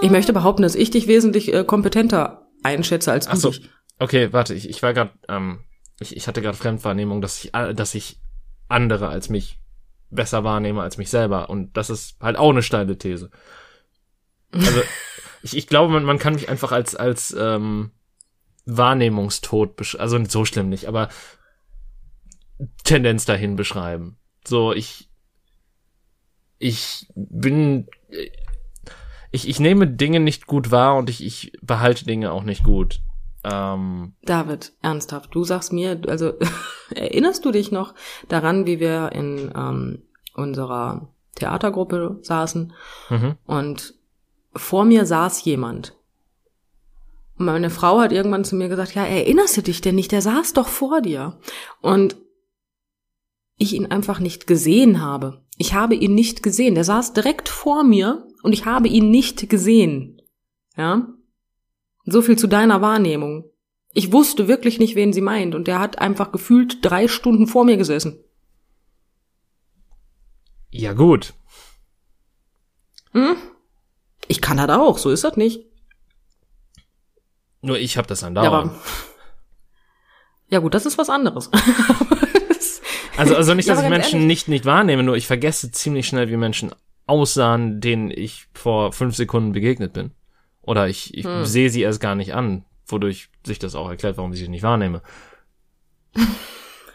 [0.00, 3.54] Ich möchte behaupten, dass ich dich wesentlich äh, kompetenter einschätze als du Ach so.
[3.98, 5.60] Okay, warte, ich, ich war gerade, ähm,
[5.98, 8.20] ich, ich hatte gerade Fremdwahrnehmung, dass ich, äh, dass ich
[8.68, 9.58] andere als mich
[10.10, 11.50] besser wahrnehme als mich selber.
[11.50, 13.30] Und das ist halt auch eine steile These.
[14.52, 14.82] Also,
[15.42, 17.90] ich, ich glaube, man, man kann mich einfach als, als ähm,
[18.66, 21.08] Wahrnehmungstod, also so schlimm nicht, aber
[22.84, 24.18] Tendenz dahin beschreiben.
[24.46, 25.10] So, ich,
[26.58, 27.88] ich bin,
[29.30, 33.00] ich, ich nehme Dinge nicht gut wahr und ich, ich behalte Dinge auch nicht gut.
[33.44, 36.34] Ähm, David, ernsthaft, du sagst mir, also
[36.94, 37.94] erinnerst du dich noch
[38.28, 40.02] daran, wie wir in ähm,
[40.34, 42.72] unserer Theatergruppe saßen
[43.10, 43.36] mhm.
[43.46, 43.94] und
[44.54, 45.94] vor mir saß jemand.
[47.38, 50.22] Und meine Frau hat irgendwann zu mir gesagt, ja, erinnerst du dich denn nicht, der
[50.22, 51.38] saß doch vor dir.
[51.80, 52.16] Und
[53.58, 55.44] ich ihn einfach nicht gesehen habe.
[55.56, 56.74] Ich habe ihn nicht gesehen.
[56.76, 60.22] Der saß direkt vor mir und ich habe ihn nicht gesehen.
[60.76, 61.08] Ja?
[62.04, 63.50] So viel zu deiner Wahrnehmung.
[63.92, 67.64] Ich wusste wirklich nicht, wen sie meint und der hat einfach gefühlt drei Stunden vor
[67.64, 68.22] mir gesessen.
[70.70, 71.34] Ja gut.
[73.12, 73.36] Hm?
[74.28, 75.64] Ich kann das auch, so ist das nicht.
[77.60, 78.72] Nur ich habe das andauernd.
[78.72, 78.80] Ja,
[80.50, 81.50] ja gut, das ist was anderes.
[83.18, 84.26] also, also nicht, dass ja, ich Menschen ehrlich.
[84.26, 86.72] nicht, nicht wahrnehme, nur ich vergesse ziemlich schnell, wie Menschen
[87.06, 90.12] aussahen, denen ich vor fünf Sekunden begegnet bin.
[90.62, 91.44] Oder ich, ich hm.
[91.44, 94.62] sehe sie erst gar nicht an, wodurch sich das auch erklärt, warum ich sie nicht
[94.62, 95.02] wahrnehme.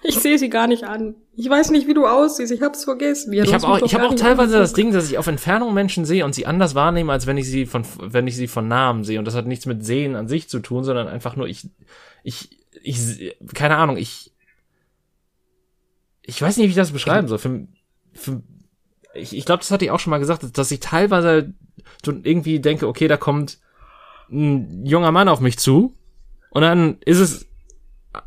[0.05, 1.15] Ich sehe sie gar nicht an.
[1.35, 2.51] Ich weiß nicht, wie du aussiehst.
[2.51, 3.31] Ich hab's vergessen.
[3.31, 6.03] Ja, ich habe auch, ich hab auch teilweise das Ding, dass ich auf Entfernung Menschen
[6.03, 9.05] sehe und sie anders wahrnehme, als wenn ich sie von, wenn ich sie von Namen
[9.05, 9.17] sehe.
[9.17, 11.69] Und das hat nichts mit Sehen an sich zu tun, sondern einfach nur ich,
[12.21, 14.32] ich, ich, keine Ahnung, ich,
[16.25, 17.37] ich weiß nicht, wie ich das beschreiben soll.
[17.37, 17.67] Für,
[18.13, 18.41] für,
[19.13, 21.53] ich, ich glaube, das hatte ich auch schon mal gesagt, dass ich teilweise
[22.05, 23.59] irgendwie denke, okay, da kommt
[24.31, 25.95] ein junger Mann auf mich zu
[26.49, 27.45] und dann ist es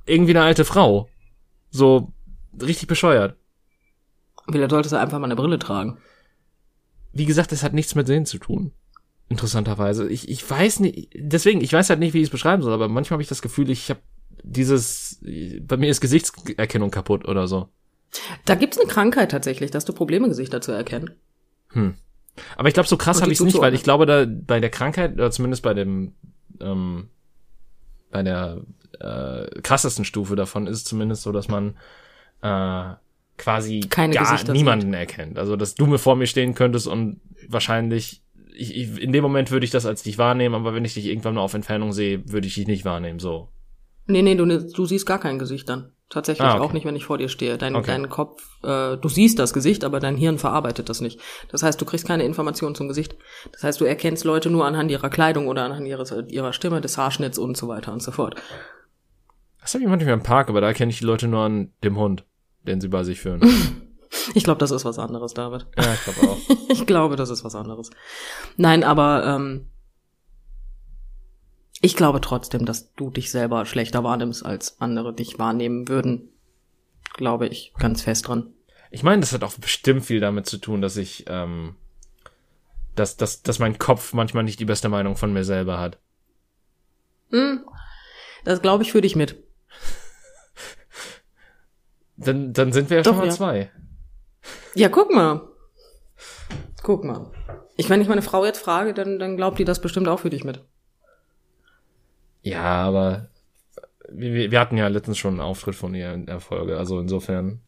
[0.05, 1.09] irgendwie eine alte Frau.
[1.71, 2.13] So
[2.61, 3.37] richtig bescheuert.
[4.51, 5.99] Vielleicht solltest du einfach mal eine Brille tragen.
[7.13, 8.73] Wie gesagt, das hat nichts mit Sehen zu tun.
[9.29, 10.09] Interessanterweise.
[10.09, 12.89] Ich, ich weiß nicht, deswegen, ich weiß halt nicht, wie ich es beschreiben soll, aber
[12.89, 14.01] manchmal habe ich das Gefühl, ich habe
[14.43, 15.21] dieses,
[15.63, 17.69] bei mir ist Gesichtserkennung kaputt oder so.
[18.45, 21.11] Da gibt's eine Krankheit tatsächlich, dass du Probleme Gesichter zu erkennen.
[21.71, 21.95] Hm.
[22.57, 24.71] Aber ich glaube, so krass habe ich es nicht, weil ich glaube, da bei der
[24.71, 26.13] Krankheit, oder zumindest bei dem,
[26.61, 27.09] ähm,
[28.11, 28.61] bei der
[29.01, 31.77] äh, krassesten Stufe davon ist es zumindest so, dass man
[32.43, 32.95] äh,
[33.39, 34.95] quasi Keine gar Gesichter niemanden sind.
[34.95, 35.39] erkennt.
[35.39, 38.23] Also, dass du mir vor mir stehen könntest und wahrscheinlich,
[38.55, 41.07] ich, ich, in dem Moment würde ich das als dich wahrnehmen, aber wenn ich dich
[41.07, 43.49] irgendwann nur auf Entfernung sehe, würde ich dich nicht wahrnehmen, so.
[44.07, 45.91] Nee, nee, du, du siehst gar kein Gesicht dann.
[46.09, 46.65] Tatsächlich ah, okay.
[46.65, 47.59] auch nicht, wenn ich vor dir stehe.
[47.59, 47.89] Dein, okay.
[47.89, 51.21] dein Kopf, äh, du siehst das Gesicht, aber dein Hirn verarbeitet das nicht.
[51.51, 53.17] Das heißt, du kriegst keine Informationen zum Gesicht.
[53.51, 56.97] Das heißt, du erkennst Leute nur anhand ihrer Kleidung oder anhand ihres, ihrer Stimme, des
[56.97, 58.37] Haarschnitts und so weiter und so fort.
[59.61, 61.99] Das habe ich manchmal im Park, aber da erkenne ich die Leute nur an dem
[61.99, 62.25] Hund,
[62.63, 63.41] den sie bei sich führen.
[64.35, 65.67] ich glaube, das ist was anderes, David.
[65.77, 66.39] Ja, ich glaube auch.
[66.69, 67.91] ich glaube, das ist was anderes.
[68.57, 69.67] Nein, aber ähm,
[71.81, 76.31] ich glaube trotzdem, dass du dich selber schlechter wahrnimmst, als andere dich wahrnehmen würden.
[77.15, 78.53] Glaube ich ganz fest dran.
[78.91, 81.77] Ich meine, das hat auch bestimmt viel damit zu tun, dass ich, ähm,
[82.95, 85.99] dass, dass, dass mein Kopf manchmal nicht die beste Meinung von mir selber hat.
[87.31, 87.65] Hm,
[88.45, 89.43] das glaube ich für dich mit.
[92.17, 93.33] dann, dann sind wir ja Doch, schon mal ja.
[93.33, 93.71] zwei.
[94.75, 95.49] Ja, guck mal.
[96.83, 97.33] Guck mal.
[97.77, 100.31] Ich, wenn ich meine Frau jetzt frage, dann, dann glaubt die das bestimmt auch für
[100.31, 100.65] dich mit.
[102.47, 103.29] Ja, aber
[104.09, 107.59] wir, wir hatten ja letztens schon einen Auftritt von ihr in der Folge, also insofern.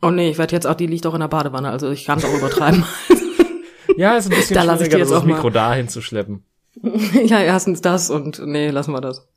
[0.00, 2.18] Oh nee, ich werde jetzt auch, die liegt auch in der Badewanne, also ich kann
[2.18, 2.84] es auch übertreiben.
[3.96, 6.44] ja, ist ein bisschen da schwieriger, das auch Mikro dahin zu schleppen.
[7.24, 9.28] ja, erstens das und nee, lassen wir das.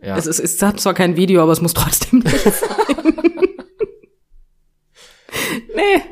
[0.00, 0.16] Ja.
[0.16, 3.14] Es, ist, es hat zwar kein Video, aber es muss trotzdem nicht sein.
[5.74, 6.02] nee.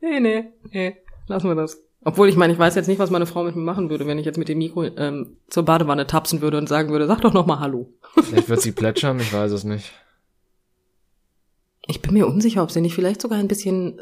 [0.00, 0.96] Nee, nee, nee.
[1.28, 1.80] Lassen wir das.
[2.02, 4.18] Obwohl, ich meine, ich weiß jetzt nicht, was meine Frau mit mir machen würde, wenn
[4.18, 7.34] ich jetzt mit dem Mikro ähm, zur Badewanne tapsen würde und sagen würde, sag doch
[7.34, 7.92] noch mal Hallo.
[8.22, 9.92] Vielleicht wird sie plätschern, ich weiß es nicht.
[11.86, 14.00] Ich bin mir unsicher, ob sie nicht vielleicht sogar ein bisschen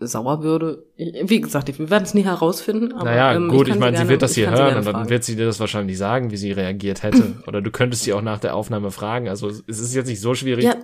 [0.00, 0.86] sauer würde.
[0.96, 2.92] Wie gesagt, wir werden es nie herausfinden.
[2.92, 5.10] Aber, naja, ähm, gut, ich, ich meine, sie wird das hier hören und dann fragen.
[5.10, 7.34] wird sie dir das wahrscheinlich sagen, wie sie reagiert hätte.
[7.46, 9.28] Oder du könntest sie auch nach der Aufnahme fragen.
[9.28, 10.64] Also es ist jetzt nicht so schwierig.
[10.64, 10.74] Ja,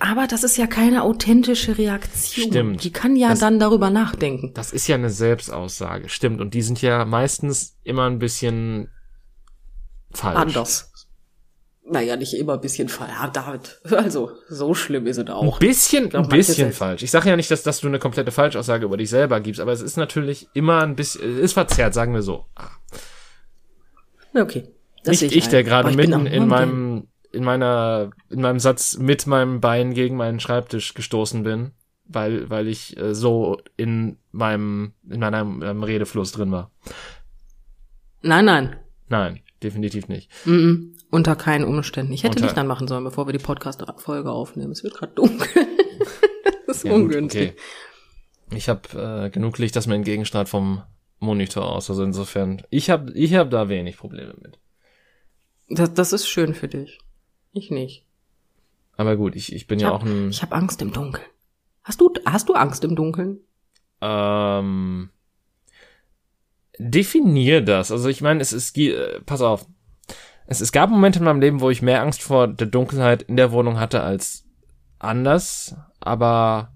[0.00, 2.48] aber das ist ja keine authentische Reaktion.
[2.48, 2.84] Stimmt.
[2.84, 4.52] Die kann ja das, dann darüber nachdenken.
[4.54, 6.40] Das ist ja eine Selbstaussage, stimmt.
[6.40, 8.90] Und die sind ja meistens immer ein bisschen
[10.10, 10.38] falsch.
[10.38, 10.92] Anders.
[11.90, 13.12] Naja, nicht immer ein bisschen falsch.
[13.12, 15.54] Ja, David, also so schlimm ist es auch.
[15.54, 17.02] Ein bisschen, glaub, ein bisschen falsch.
[17.02, 19.72] Ich sage ja nicht, dass, dass du eine komplette Falschaussage über dich selber gibst, aber
[19.72, 22.44] es ist natürlich immer ein bisschen, ist verzerrt, sagen wir so.
[24.34, 24.68] Okay.
[25.04, 29.60] Das nicht ich, der gerade mitten in meinem, in meiner, in meinem Satz mit meinem
[29.60, 31.72] Bein gegen meinen Schreibtisch gestoßen bin,
[32.04, 36.70] weil, weil ich äh, so in meinem, in meinem, meinem Redefluss drin war.
[38.22, 38.76] Nein, nein.
[39.08, 40.30] Nein, definitiv nicht.
[40.44, 40.94] Mm -mm.
[41.10, 42.12] Unter keinen Umständen.
[42.12, 44.72] Ich hätte Unter Licht anmachen sollen, bevor wir die Podcast-Folge aufnehmen.
[44.72, 45.48] Es wird gerade dunkel.
[46.66, 47.50] das ist ja, ungünstig.
[47.50, 48.56] Gut, okay.
[48.56, 50.82] Ich habe äh, genug Licht, das mir entgegenstrahlt vom
[51.18, 51.88] Monitor aus.
[51.90, 54.58] Also insofern, ich habe ich hab da wenig Probleme mit.
[55.70, 56.98] Das, das ist schön für dich.
[57.52, 58.04] Ich nicht.
[58.96, 60.30] Aber gut, ich, ich bin ich ja hab, auch ein.
[60.30, 61.26] Ich habe Angst im Dunkeln.
[61.84, 63.38] Hast du, hast du Angst im Dunkeln?
[64.00, 65.10] Ähm.
[66.78, 67.90] Definier das.
[67.90, 69.66] Also ich meine, es ist, äh, pass auf,
[70.46, 73.36] es, es gab Momente in meinem Leben, wo ich mehr Angst vor der Dunkelheit in
[73.36, 74.44] der Wohnung hatte als
[74.98, 76.72] anders, aber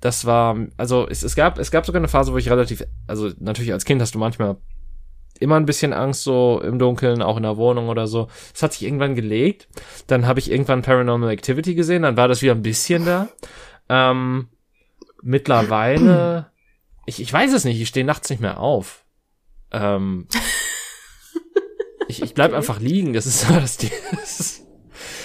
[0.00, 3.30] das war, also es, es gab, es gab sogar eine Phase, wo ich relativ, also
[3.38, 4.56] natürlich als Kind hast du manchmal
[5.40, 8.28] immer ein bisschen Angst so im Dunkeln, auch in der Wohnung oder so.
[8.54, 9.68] Es hat sich irgendwann gelegt.
[10.06, 13.28] Dann habe ich irgendwann Paranormal Activity gesehen, dann war das wieder ein bisschen da.
[13.88, 14.48] Ähm,
[15.22, 16.50] mittlerweile,
[17.06, 19.04] ich, ich weiß es nicht, ich stehe nachts nicht mehr auf.
[19.72, 20.28] Ähm,
[22.08, 22.56] ich, ich bleib okay.
[22.56, 24.62] einfach liegen, das ist so das, das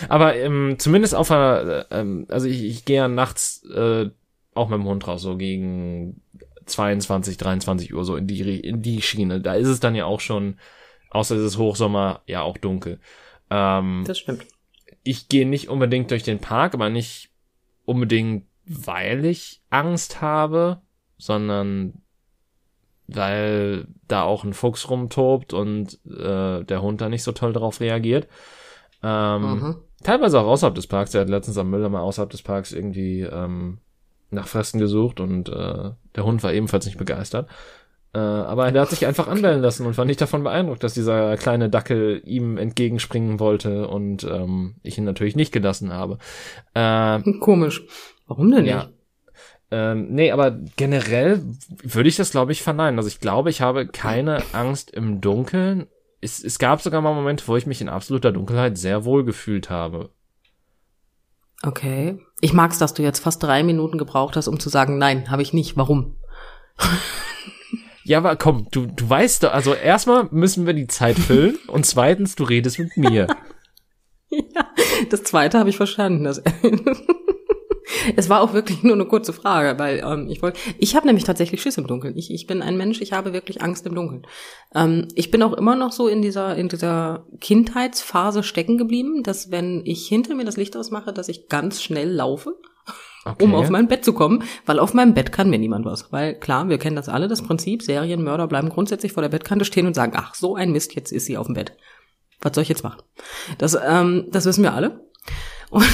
[0.07, 4.09] Aber ähm, zumindest auf einer, ähm, also ich, ich gehe ja nachts äh,
[4.55, 6.21] auch mit dem Hund raus, so gegen
[6.69, 9.41] 22, 23 Uhr, so in die, in die Schiene.
[9.41, 10.57] Da ist es dann ja auch schon,
[11.09, 12.99] außer es ist Hochsommer, ja auch dunkel.
[13.49, 14.45] Ähm, das stimmt.
[15.03, 17.31] Ich gehe nicht unbedingt durch den Park, aber nicht
[17.85, 20.81] unbedingt, weil ich Angst habe,
[21.17, 22.01] sondern
[23.07, 27.79] weil da auch ein Fuchs rumtobt und äh, der Hund da nicht so toll darauf
[27.79, 28.27] reagiert.
[29.01, 29.75] Ähm, mhm.
[30.03, 31.11] Teilweise auch außerhalb des Parks.
[31.11, 33.79] Der hat letztens am Müller mal außerhalb des Parks irgendwie ähm,
[34.31, 37.49] nach Fressen gesucht und äh, der Hund war ebenfalls nicht begeistert.
[38.13, 41.37] Äh, aber er hat sich einfach anbellen lassen und war nicht davon beeindruckt, dass dieser
[41.37, 46.17] kleine Dackel ihm entgegenspringen wollte und ähm, ich ihn natürlich nicht gelassen habe.
[46.73, 47.85] Äh, Komisch.
[48.27, 48.93] Warum denn ja, nicht?
[49.71, 51.43] Ähm, nee, aber generell
[51.83, 52.97] würde ich das, glaube ich, verneinen.
[52.97, 55.87] Also ich glaube, ich habe keine Angst im Dunkeln.
[56.21, 59.69] Es, es gab sogar mal Momente, wo ich mich in absoluter Dunkelheit sehr wohl gefühlt
[59.69, 60.09] habe.
[61.61, 62.19] Okay.
[62.41, 65.41] Ich mag's, dass du jetzt fast drei Minuten gebraucht hast, um zu sagen, nein, habe
[65.41, 65.77] ich nicht.
[65.77, 66.15] Warum?
[68.03, 71.85] ja, aber komm, du, du weißt doch, also erstmal müssen wir die Zeit füllen und
[71.85, 73.27] zweitens, du redest mit mir.
[74.29, 74.69] ja,
[75.09, 76.23] das zweite habe ich verstanden.
[76.23, 76.41] Das
[78.15, 81.23] es war auch wirklich nur eine kurze Frage, weil ähm, ich wollte, ich habe nämlich
[81.23, 82.17] tatsächlich Schiss im Dunkeln.
[82.17, 84.25] Ich, ich bin ein Mensch, ich habe wirklich Angst im Dunkeln.
[84.73, 89.51] Ähm, ich bin auch immer noch so in dieser in dieser Kindheitsphase stecken geblieben, dass
[89.51, 92.55] wenn ich hinter mir das Licht ausmache, dass ich ganz schnell laufe.
[93.25, 93.43] Okay.
[93.43, 96.11] um auf mein Bett zu kommen, weil auf meinem Bett kann mir niemand was.
[96.11, 99.85] Weil klar, wir kennen das alle, das Prinzip, Serienmörder bleiben grundsätzlich vor der Bettkante stehen
[99.85, 101.73] und sagen, ach, so ein Mist, jetzt ist sie auf dem Bett.
[102.41, 103.01] Was soll ich jetzt machen?
[103.57, 105.01] Das, ähm, das wissen wir alle.
[105.69, 105.85] Und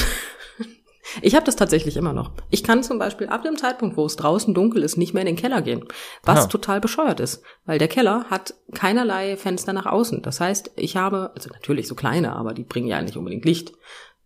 [1.21, 2.31] ich habe das tatsächlich immer noch.
[2.49, 5.27] Ich kann zum Beispiel ab dem Zeitpunkt, wo es draußen dunkel ist, nicht mehr in
[5.27, 5.85] den Keller gehen.
[6.23, 6.47] Was ja.
[6.47, 7.43] total bescheuert ist.
[7.65, 10.21] Weil der Keller hat keinerlei Fenster nach außen.
[10.21, 13.73] Das heißt, ich habe, also natürlich so kleine, aber die bringen ja nicht unbedingt Licht.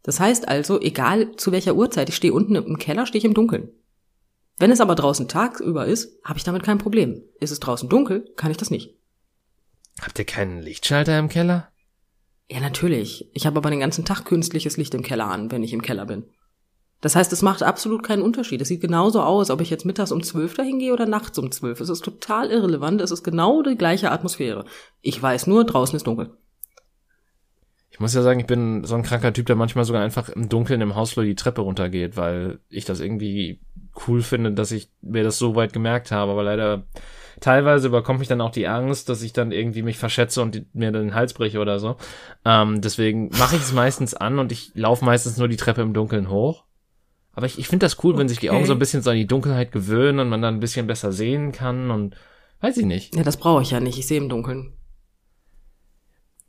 [0.04, 3.34] Das heißt also, egal zu welcher Uhrzeit, ich stehe unten im Keller, stehe ich im
[3.34, 3.70] Dunkeln.
[4.58, 7.24] Wenn es aber draußen tagsüber ist, habe ich damit kein Problem.
[7.40, 8.96] Ist es draußen dunkel, kann ich das nicht.
[10.02, 11.72] Habt ihr keinen Lichtschalter im Keller?
[12.50, 13.30] Ja, natürlich.
[13.34, 16.06] Ich habe aber den ganzen Tag künstliches Licht im Keller an, wenn ich im Keller
[16.06, 16.26] bin.
[17.02, 18.62] Das heißt, es macht absolut keinen Unterschied.
[18.62, 21.52] Es sieht genauso aus, ob ich jetzt mittags um zwölf dahin gehe oder nachts um
[21.52, 21.80] zwölf.
[21.80, 23.00] Es ist total irrelevant.
[23.02, 24.66] Es ist genau die gleiche Atmosphäre.
[25.02, 26.32] Ich weiß nur, draußen ist dunkel.
[27.90, 30.48] Ich muss ja sagen, ich bin so ein kranker Typ, der manchmal sogar einfach im
[30.48, 33.60] Dunkeln im Hausflur die Treppe runtergeht, weil ich das irgendwie
[34.08, 36.32] cool finde, dass ich mir das so weit gemerkt habe.
[36.32, 36.84] Aber leider
[37.40, 40.92] teilweise überkommt mich dann auch die Angst, dass ich dann irgendwie mich verschätze und mir
[40.92, 41.96] den Hals breche oder so.
[42.46, 45.94] Ähm, deswegen mache ich es meistens an und ich laufe meistens nur die Treppe im
[45.94, 46.66] Dunkeln hoch.
[47.40, 48.20] Aber ich, ich finde das cool, okay.
[48.20, 50.56] wenn sich die Augen so ein bisschen so an die Dunkelheit gewöhnen und man dann
[50.56, 52.14] ein bisschen besser sehen kann und
[52.60, 53.16] weiß ich nicht.
[53.16, 53.98] Ja, das brauche ich ja nicht.
[53.98, 54.74] Ich sehe im Dunkeln.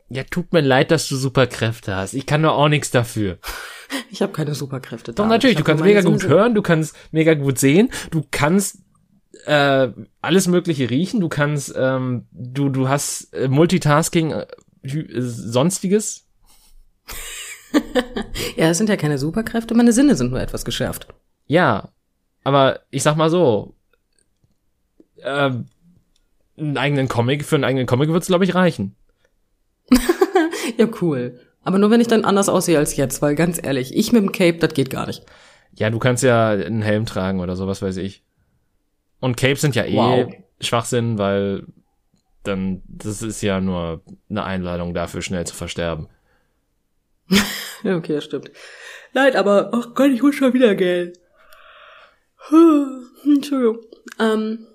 [0.08, 2.14] Ja, tut mir leid, dass du Superkräfte hast.
[2.14, 3.38] Ich kann nur auch nichts dafür.
[4.12, 5.12] Ich habe keine Superkräfte.
[5.12, 5.56] Doch, natürlich.
[5.56, 8.78] Du kannst mega gut hören, du kannst mega gut sehen, du kannst
[9.46, 9.88] äh,
[10.20, 14.46] alles Mögliche riechen, du kannst, ähm, du, du hast äh, Multitasking, äh,
[14.82, 16.28] sonstiges.
[18.56, 21.08] ja, es sind ja keine Superkräfte, meine Sinne sind nur etwas geschärft.
[21.46, 21.90] Ja,
[22.44, 23.74] aber ich sag mal so,
[25.18, 25.50] äh,
[26.56, 28.94] einen eigenen Comic, für einen eigenen Comic wird's glaube ich, reichen.
[30.78, 31.40] ja, cool.
[31.62, 34.32] Aber nur wenn ich dann anders aussehe als jetzt, weil ganz ehrlich, ich mit dem
[34.32, 35.24] Cape, das geht gar nicht.
[35.74, 38.22] Ja, du kannst ja einen Helm tragen oder so, was weiß ich.
[39.20, 40.32] Und Capes sind ja eh wow.
[40.60, 41.66] Schwachsinn, weil
[42.42, 46.08] dann, das ist ja nur eine Einladung dafür, schnell zu versterben.
[47.84, 48.50] okay, das stimmt.
[49.12, 51.18] Nein, aber, ach Gott, ich muss schon wieder Geld.
[53.24, 53.78] Entschuldigung.
[54.18, 54.66] Ähm,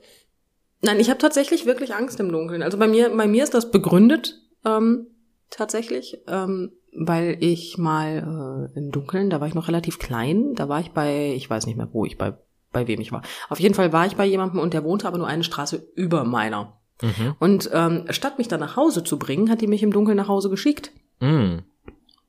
[0.81, 2.63] nein, ich habe tatsächlich wirklich Angst im Dunkeln.
[2.63, 5.07] Also bei mir, bei mir ist das begründet, ähm,
[5.49, 10.69] tatsächlich, ähm, weil ich mal äh, im Dunkeln, da war ich noch relativ klein, da
[10.69, 12.37] war ich bei, ich weiß nicht mehr, wo ich bei
[12.75, 13.23] bei wem ich war.
[13.49, 16.25] Auf jeden Fall war ich bei jemandem und der wohnte aber nur eine Straße über
[16.25, 16.77] meiner.
[17.01, 17.35] Mhm.
[17.39, 20.27] Und ähm, statt mich dann nach Hause zu bringen, hat die mich im Dunkeln nach
[20.27, 20.91] Hause geschickt.
[21.21, 21.63] Mhm.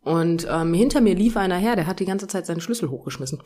[0.06, 3.42] Und ähm, hinter mir lief einer her, der hat die ganze Zeit seinen Schlüssel hochgeschmissen.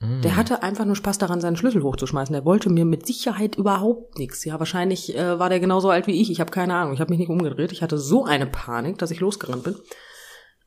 [0.00, 0.22] Mhm.
[0.22, 2.32] Der hatte einfach nur Spaß daran, seinen Schlüssel hochzuschmeißen.
[2.32, 4.42] Der wollte mir mit Sicherheit überhaupt nichts.
[4.46, 6.30] Ja, wahrscheinlich äh, war der genauso alt wie ich.
[6.30, 6.94] Ich habe keine Ahnung.
[6.94, 7.72] Ich habe mich nicht umgedreht.
[7.72, 9.76] Ich hatte so eine Panik, dass ich losgerannt bin.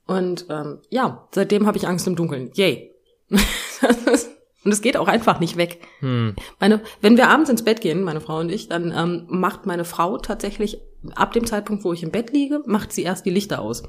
[0.06, 2.52] Und ähm, ja, seitdem habe ich Angst im Dunkeln.
[2.54, 2.94] Yay.
[4.64, 5.80] Und es geht auch einfach nicht weg.
[6.02, 6.36] Hm.
[6.60, 9.86] Meine, wenn wir abends ins Bett gehen, meine Frau und ich, dann ähm, macht meine
[9.86, 10.82] Frau tatsächlich
[11.16, 13.84] ab dem Zeitpunkt, wo ich im Bett liege, macht sie erst die Lichter aus.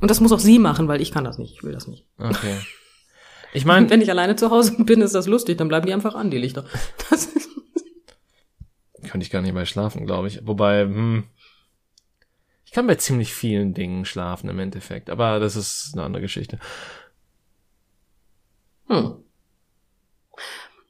[0.00, 1.54] Und das muss auch sie machen, weil ich kann das nicht.
[1.54, 2.06] Ich will das nicht.
[2.18, 2.56] Okay.
[3.54, 5.56] Ich meine, wenn ich alleine zu Hause bin, ist das lustig.
[5.56, 6.66] Dann bleiben die einfach an, die Lichter.
[7.08, 7.48] Das ist
[9.08, 10.46] Könnte ich gar nicht bei schlafen, glaube ich.
[10.46, 11.24] Wobei, hm,
[12.66, 15.08] ich kann bei ziemlich vielen Dingen schlafen im Endeffekt.
[15.08, 16.58] Aber das ist eine andere Geschichte.
[18.88, 19.16] Hm.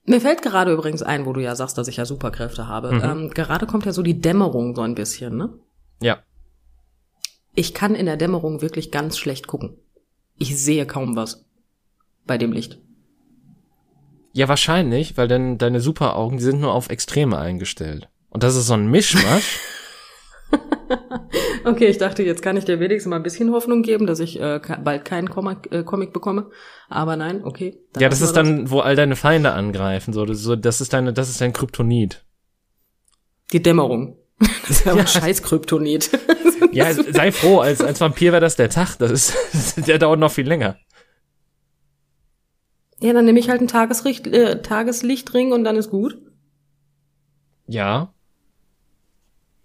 [0.04, 2.92] Mir fällt gerade übrigens ein, wo du ja sagst, dass ich ja Superkräfte habe.
[2.92, 3.04] Mhm.
[3.04, 5.50] Ähm, gerade kommt ja so die Dämmerung so ein bisschen, ne?
[6.00, 6.22] Ja.
[7.58, 9.76] Ich kann in der Dämmerung wirklich ganz schlecht gucken.
[10.36, 11.44] Ich sehe kaum was
[12.24, 12.78] bei dem Licht.
[14.32, 18.10] Ja, wahrscheinlich, weil denn deine Superaugen, die sind nur auf Extreme eingestellt.
[18.30, 19.58] Und das ist so ein Mischmasch.
[21.64, 24.40] okay, ich dachte, jetzt kann ich dir wenigstens mal ein bisschen Hoffnung geben, dass ich
[24.40, 26.50] äh, bald keinen Comic, äh, Comic bekomme.
[26.88, 27.80] Aber nein, okay.
[27.98, 30.12] Ja, das ist dann, wo all deine Feinde angreifen.
[30.12, 32.24] So, das, so, das ist deine, das ist dein Kryptonit.
[33.52, 34.16] Die Dämmerung.
[34.68, 35.00] Das ist ja, ja.
[35.00, 36.10] ein scheiß Kryptonit.
[36.72, 38.96] Ja, sei froh, als, als Vampir wäre das der Tag.
[38.96, 40.76] Das ist, der dauert noch viel länger.
[43.00, 46.18] Ja, dann nehme ich halt einen Tageslicht, äh, Tageslichtring und dann ist gut.
[47.66, 48.12] Ja.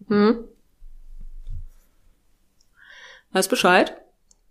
[0.07, 0.43] Hm.
[3.31, 3.97] Weiß Bescheid.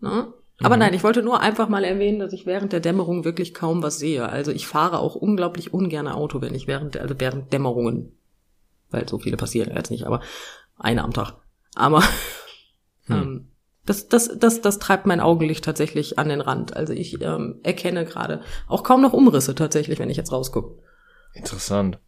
[0.01, 0.33] Ne?
[0.61, 0.81] Aber mhm.
[0.81, 3.99] nein, ich wollte nur einfach mal erwähnen, dass ich während der Dämmerung wirklich kaum was
[3.99, 4.29] sehe.
[4.29, 8.17] Also ich fahre auch unglaublich ungern Auto, wenn ich während, also während Dämmerungen,
[8.91, 10.21] weil so viele passieren jetzt nicht, aber
[10.77, 11.35] eine am Tag.
[11.75, 12.03] Aber
[13.85, 16.77] das, das, das, das treibt mein Augenlicht tatsächlich an den Rand.
[16.77, 20.81] Also ich ähm, erkenne gerade auch kaum noch Umrisse tatsächlich, wenn ich jetzt rausgucke.
[21.35, 21.99] Interessant.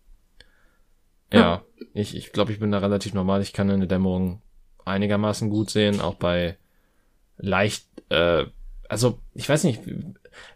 [1.33, 1.63] Ja, ja.
[1.95, 3.43] ich, ich glaube, ich bin da relativ normal.
[3.43, 4.41] Ich kann in der Dämmerung
[4.85, 6.59] einigermaßen gut sehen, auch bei
[7.39, 8.45] leicht, äh,
[8.89, 9.81] also ich weiß nicht,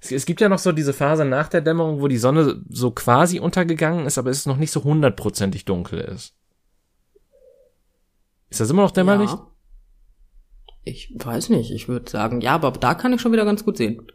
[0.00, 2.92] es, es, gibt ja noch so diese Phase nach der Dämmerung, wo die Sonne so
[2.92, 6.34] quasi untergegangen ist, aber es noch nicht so hundertprozentig dunkel ist.
[8.50, 9.30] Ist das immer noch dämmerlich?
[9.30, 9.47] Ja.
[10.88, 13.76] Ich weiß nicht, ich würde sagen, ja, aber da kann ich schon wieder ganz gut
[13.76, 14.06] sehen.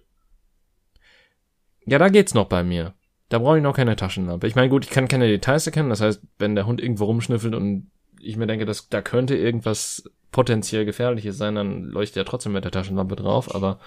[1.85, 2.93] Ja, da geht's noch bei mir.
[3.29, 4.47] Da brauche ich noch keine Taschenlampe.
[4.47, 5.89] Ich meine, gut, ich kann keine Details erkennen.
[5.89, 10.09] Das heißt, wenn der Hund irgendwo rumschnüffelt und ich mir denke, dass da könnte irgendwas
[10.31, 13.79] potenziell Gefährliches sein, dann leuchtet ja trotzdem mit der Taschenlampe drauf, aber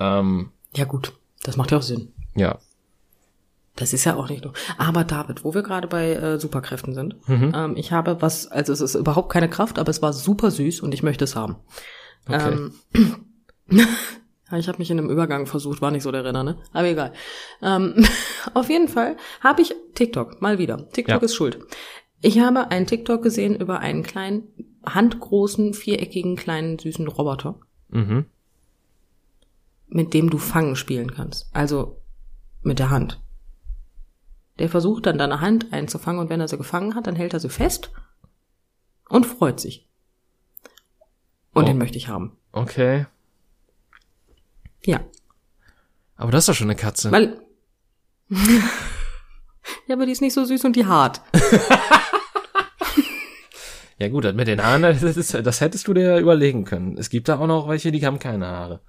[0.00, 1.12] ähm, Ja gut,
[1.42, 2.12] das macht ja auch Sinn.
[2.34, 2.58] Ja.
[3.76, 4.52] Das ist ja auch nicht nur.
[4.76, 7.52] Aber David, wo wir gerade bei äh, Superkräften sind, mhm.
[7.54, 10.80] ähm, ich habe was, also es ist überhaupt keine Kraft, aber es war super süß
[10.80, 11.56] und ich möchte es haben.
[12.28, 12.68] Okay.
[12.94, 13.16] Ähm,
[14.58, 16.58] Ich habe mich in einem Übergang versucht, war nicht so der Renner, ne?
[16.72, 17.12] Aber egal.
[17.62, 18.04] Ähm,
[18.54, 20.88] auf jeden Fall habe ich TikTok, mal wieder.
[20.90, 21.24] TikTok ja.
[21.24, 21.58] ist schuld.
[22.20, 24.48] Ich habe einen TikTok gesehen über einen kleinen,
[24.84, 27.58] handgroßen, viereckigen, kleinen, süßen Roboter.
[27.88, 28.26] Mhm.
[29.88, 31.48] Mit dem du Fangen spielen kannst.
[31.52, 32.02] Also
[32.62, 33.20] mit der Hand.
[34.62, 37.40] Der versucht dann deine Hand einzufangen und wenn er sie gefangen hat, dann hält er
[37.40, 37.90] sie fest
[39.08, 39.88] und freut sich.
[41.52, 41.66] Und oh.
[41.66, 42.36] den möchte ich haben.
[42.52, 43.06] Okay.
[44.84, 45.00] Ja.
[46.14, 47.10] Aber das ist doch schon eine Katze.
[47.10, 47.40] Weil.
[49.88, 51.22] ja, aber die ist nicht so süß und die hart.
[53.98, 56.96] ja gut, mit den Haaren, das, ist, das hättest du dir überlegen können.
[56.98, 58.80] Es gibt da auch noch welche, die haben keine Haare.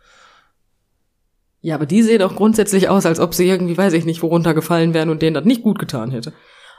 [1.63, 4.27] Ja, aber die sehen auch grundsätzlich aus, als ob sie irgendwie, weiß ich nicht, wo
[4.27, 6.33] runtergefallen wären und denen das nicht gut getan hätte.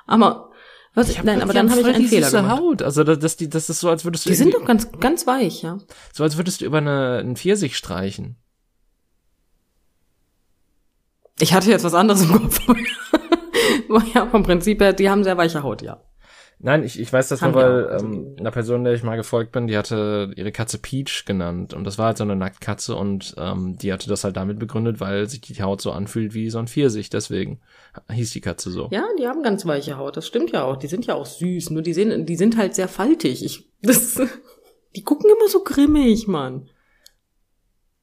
[0.07, 0.51] Aber
[0.93, 2.61] was ich, nein, aber dann habe ich einen Fehler gemacht.
[2.61, 2.82] Haut.
[2.82, 4.28] Also das, das, das ist so, als würdest du.
[4.28, 5.78] Die sind doch ganz, ganz weich, ja.
[6.12, 8.37] So als würdest du über eine, einen Pfirsich streichen.
[11.41, 12.61] Ich hatte jetzt was anderes im Kopf.
[14.14, 16.03] ja, vom Prinzip her, die haben sehr weiche Haut, ja.
[16.66, 19.52] Nein, ich, ich weiß das nur, weil also ähm, einer Person, der ich mal gefolgt
[19.52, 21.74] bin, die hatte ihre Katze Peach genannt.
[21.74, 24.98] Und das war halt so eine Nacktkatze und ähm, die hatte das halt damit begründet,
[24.98, 27.10] weil sich die Haut so anfühlt wie so ein Pfirsich.
[27.10, 27.60] Deswegen
[28.10, 28.88] hieß die Katze so.
[28.92, 30.16] Ja, die haben ganz weiche Haut.
[30.16, 30.78] Das stimmt ja auch.
[30.78, 31.68] Die sind ja auch süß.
[31.68, 33.44] Nur die sehen, die sind halt sehr faltig.
[33.44, 34.18] Ich, das,
[34.96, 36.70] die gucken immer so grimmig, Mann.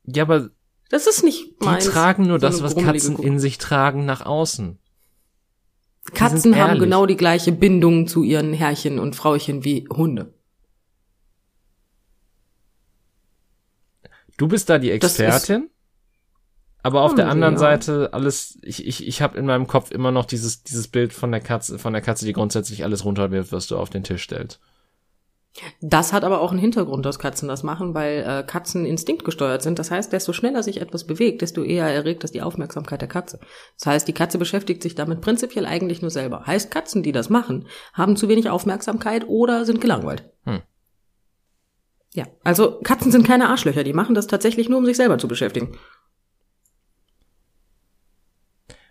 [0.05, 0.51] Ja, aber
[0.91, 1.85] das ist nicht meins.
[1.85, 4.77] Die tragen nur so das, was Katzen in sich tragen, nach außen.
[6.13, 10.33] Katzen haben genau die gleiche Bindung zu ihren Herrchen und Frauchen wie Hunde.
[14.37, 15.69] Du bist da die Expertin,
[16.81, 17.57] aber auf der anderen.
[17.57, 21.31] Seite alles, ich, ich, ich habe in meinem Kopf immer noch dieses, dieses Bild von
[21.31, 24.59] der Katze, von der Katze, die grundsätzlich alles runterwirft, was du auf den Tisch stellst.
[25.81, 29.79] Das hat aber auch einen Hintergrund, dass Katzen das machen, weil äh, Katzen instinktgesteuert sind.
[29.79, 33.39] Das heißt, desto schneller sich etwas bewegt, desto eher erregt das die Aufmerksamkeit der Katze.
[33.77, 36.45] Das heißt, die Katze beschäftigt sich damit prinzipiell eigentlich nur selber.
[36.45, 40.23] Heißt, Katzen, die das machen, haben zu wenig Aufmerksamkeit oder sind gelangweilt.
[40.45, 40.61] Hm.
[42.13, 45.27] Ja, also Katzen sind keine Arschlöcher, die machen das tatsächlich nur, um sich selber zu
[45.27, 45.77] beschäftigen.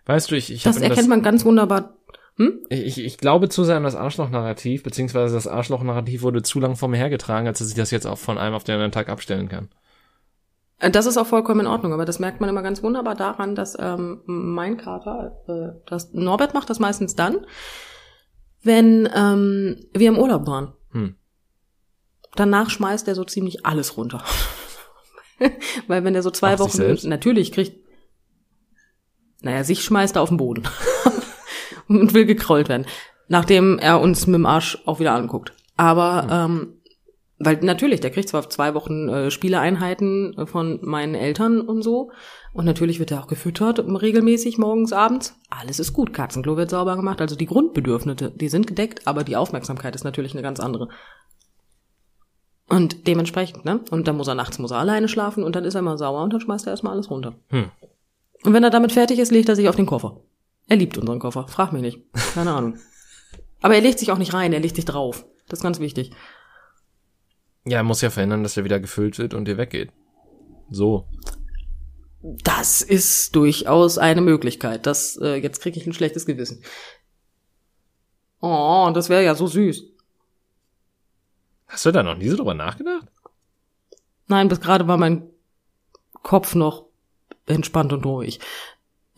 [0.07, 1.97] Weißt du, ich, ich das erkennt das man ganz wunderbar
[2.37, 2.65] hm?
[2.69, 6.89] Ich, ich glaube zu sehr an das Arschloch-Narrativ, beziehungsweise das Arschloch-Narrativ wurde zu lang vor
[6.89, 9.49] mir hergetragen, als dass ich das jetzt auch von einem auf den anderen Tag abstellen
[9.49, 9.69] kann.
[10.79, 13.55] Äh, das ist auch vollkommen in Ordnung, aber das merkt man immer ganz wunderbar daran,
[13.55, 17.47] dass ähm, mein Kater, äh, das Norbert macht das meistens dann,
[18.63, 20.73] wenn ähm, wir im Urlaub waren.
[20.93, 21.15] Hm.
[22.35, 24.25] Danach schmeißt er so ziemlich alles runter.
[25.87, 27.77] Weil wenn er so zwei Ach, Wochen natürlich kriegt,
[29.43, 30.65] naja, sich schmeißt er auf den Boden.
[31.99, 32.87] und will gekrollt werden,
[33.29, 35.53] nachdem er uns mit dem Arsch auch wieder anguckt.
[35.77, 36.81] Aber ähm,
[37.43, 42.11] weil natürlich, der kriegt zwar zwei Wochen äh, Spieleeinheiten von meinen Eltern und so.
[42.53, 45.41] Und natürlich wird er auch gefüttert regelmäßig morgens, abends.
[45.49, 46.13] Alles ist gut.
[46.13, 47.23] Katzenklo wird sauber gemacht.
[47.23, 50.89] Also die Grundbedürfnisse, die sind gedeckt, aber die Aufmerksamkeit ist natürlich eine ganz andere.
[52.69, 53.81] Und dementsprechend, ne?
[53.91, 56.23] Und dann muss er nachts muss er alleine schlafen und dann ist er mal sauer
[56.23, 57.35] und dann schmeißt er erstmal alles runter.
[57.49, 57.71] Hm.
[58.45, 60.21] Und wenn er damit fertig ist, legt er sich auf den Koffer.
[60.71, 61.49] Er liebt unseren Koffer.
[61.49, 61.99] Frag mich nicht.
[62.35, 62.79] Keine Ahnung.
[63.61, 65.27] Aber er legt sich auch nicht rein, er legt sich drauf.
[65.49, 66.13] Das ist ganz wichtig.
[67.65, 69.93] Ja, er muss ja verhindern, dass er wieder gefüllt wird und dir weggeht.
[70.71, 71.09] So.
[72.23, 74.87] Das ist durchaus eine Möglichkeit.
[74.87, 76.63] Das, äh, jetzt kriege ich ein schlechtes Gewissen.
[78.41, 79.83] Oh, das wäre ja so süß.
[81.67, 83.09] Hast du da noch nie so drüber nachgedacht?
[84.29, 85.29] Nein, bis gerade war mein
[86.23, 86.87] Kopf noch
[87.47, 88.39] entspannt und ruhig.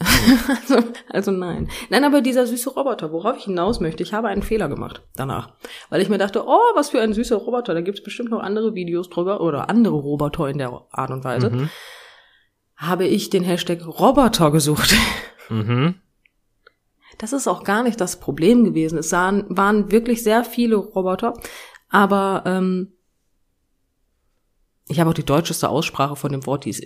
[0.49, 1.69] also, also nein.
[1.91, 5.53] Nein, aber dieser süße Roboter, worauf ich hinaus möchte, ich habe einen Fehler gemacht danach.
[5.91, 8.75] Weil ich mir dachte, oh, was für ein süßer Roboter, da gibt's bestimmt noch andere
[8.75, 11.51] Videos drüber oder andere Roboter in der Art und Weise.
[11.51, 11.71] Mhm.
[12.77, 14.95] Habe ich den Hashtag Roboter gesucht.
[15.49, 15.97] Mhm.
[17.19, 18.97] Das ist auch gar nicht das Problem gewesen.
[18.97, 21.35] Es sahen, waren wirklich sehr viele Roboter,
[21.91, 22.95] aber ähm,
[24.89, 26.83] ich habe auch die deutscheste Aussprache von dem Wort, die es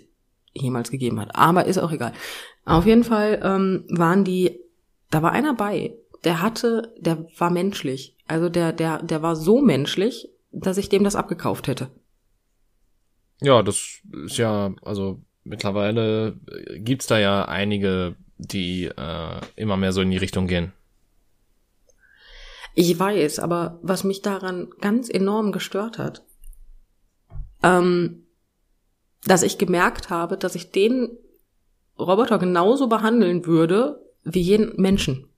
[0.61, 1.35] jemals gegeben hat.
[1.35, 2.13] Aber ist auch egal.
[2.65, 4.59] Auf jeden Fall ähm, waren die,
[5.11, 5.95] da war einer bei,
[6.25, 8.17] der hatte, der war menschlich.
[8.27, 11.91] Also der, der, der war so menschlich, dass ich dem das abgekauft hätte.
[13.41, 16.37] Ja, das ist ja, also mittlerweile
[16.79, 20.73] gibt's da ja einige, die äh, immer mehr so in die Richtung gehen.
[22.75, 26.25] Ich weiß, aber was mich daran ganz enorm gestört hat,
[27.63, 28.26] ähm,
[29.27, 31.11] dass ich gemerkt habe, dass ich den
[31.99, 35.29] Roboter genauso behandeln würde wie jeden Menschen.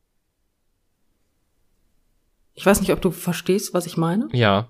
[2.55, 4.29] Ich weiß nicht, ob du verstehst, was ich meine.
[4.33, 4.69] Ja.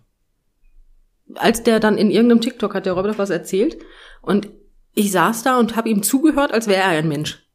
[1.34, 3.78] Als der dann in irgendeinem TikTok hat der Roboter was erzählt
[4.22, 4.48] und
[4.94, 7.46] ich saß da und habe ihm zugehört, als wäre er ein Mensch.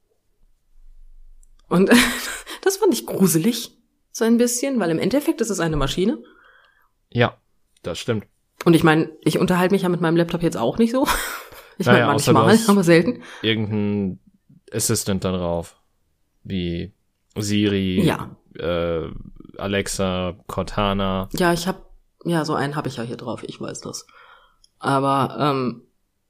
[1.70, 1.90] Und
[2.62, 3.78] das fand ich gruselig,
[4.12, 6.22] so ein bisschen, weil im Endeffekt ist es eine Maschine.
[7.10, 7.38] Ja,
[7.82, 8.26] das stimmt.
[8.66, 11.08] Und ich meine, ich unterhalte mich ja mit meinem Laptop jetzt auch nicht so.
[11.78, 13.24] Ich naja, meine, manchmal, aber selten.
[13.42, 14.20] Irgendein
[14.72, 15.76] Assistant da drauf.
[16.44, 16.94] Wie
[17.38, 18.36] Siri, ja.
[18.56, 19.08] äh,
[19.58, 21.30] Alexa, Cortana.
[21.34, 21.80] Ja, ich habe
[22.26, 24.08] ja, so einen habe ich ja hier drauf, ich weiß das.
[24.80, 25.84] Aber ähm,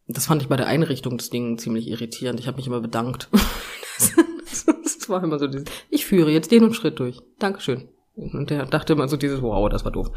[0.08, 2.39] das fand ich bei der Einrichtung des Ding ziemlich irritierend.
[2.39, 3.30] Ich habe mich immer bedankt.
[3.32, 7.20] das, das, war immer so dieses, ich führe jetzt den und Schritt durch.
[7.39, 7.89] Dankeschön.
[8.16, 10.12] Und der dachte immer so dieses, wow, das war doof.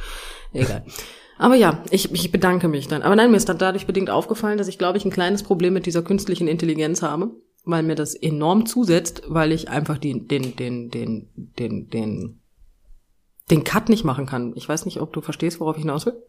[0.53, 0.85] Egal.
[1.39, 3.03] Aber ja, ich, ich bedanke mich dann.
[3.03, 5.75] Aber nein, mir ist dann dadurch bedingt aufgefallen, dass ich, glaube ich, ein kleines Problem
[5.75, 7.31] mit dieser künstlichen Intelligenz habe,
[7.65, 11.29] weil mir das enorm zusetzt, weil ich einfach die, den, den, den,
[11.59, 12.41] den, den,
[13.51, 14.53] den Cut nicht machen kann.
[14.57, 16.23] Ich weiß nicht, ob du verstehst, worauf ich hinaus will.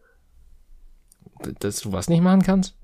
[1.60, 2.76] Dass du was nicht machen kannst?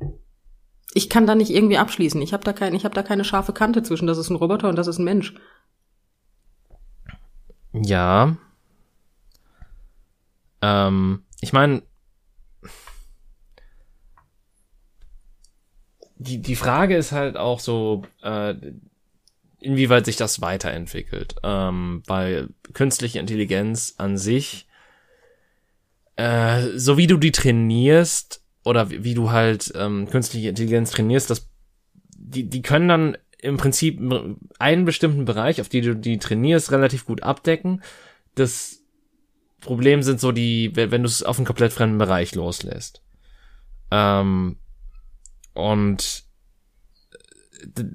[0.95, 2.23] Ich kann da nicht irgendwie abschließen.
[2.23, 4.07] Ich habe da kein, ich habe da keine scharfe Kante zwischen.
[4.07, 5.35] Das ist ein Roboter und das ist ein Mensch.
[7.73, 8.37] Ja.
[10.63, 11.83] Ähm, ich meine,
[16.17, 18.55] die, die Frage ist halt auch so, äh,
[19.61, 21.37] inwieweit sich das weiterentwickelt.
[21.43, 24.67] Ähm, weil künstliche Intelligenz an sich,
[26.17, 31.31] äh, so wie du die trainierst, oder wie, wie du halt ähm, künstliche Intelligenz trainierst,
[31.31, 31.49] das,
[32.17, 34.01] die, die können dann im Prinzip
[34.59, 37.83] einen bestimmten Bereich, auf die du die trainierst, relativ gut abdecken.
[38.35, 38.81] Das
[39.61, 43.03] Problem sind so die, wenn du es auf einen komplett fremden Bereich loslässt.
[43.91, 44.57] Ähm,
[45.55, 46.25] und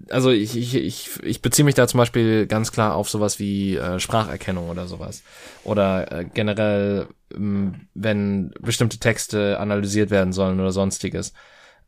[0.10, 3.76] also ich, ich, ich, ich beziehe mich da zum Beispiel ganz klar auf sowas wie
[3.76, 5.24] äh, Spracherkennung oder sowas.
[5.64, 11.34] Oder äh, generell, ähm, wenn bestimmte Texte analysiert werden sollen oder sonstiges.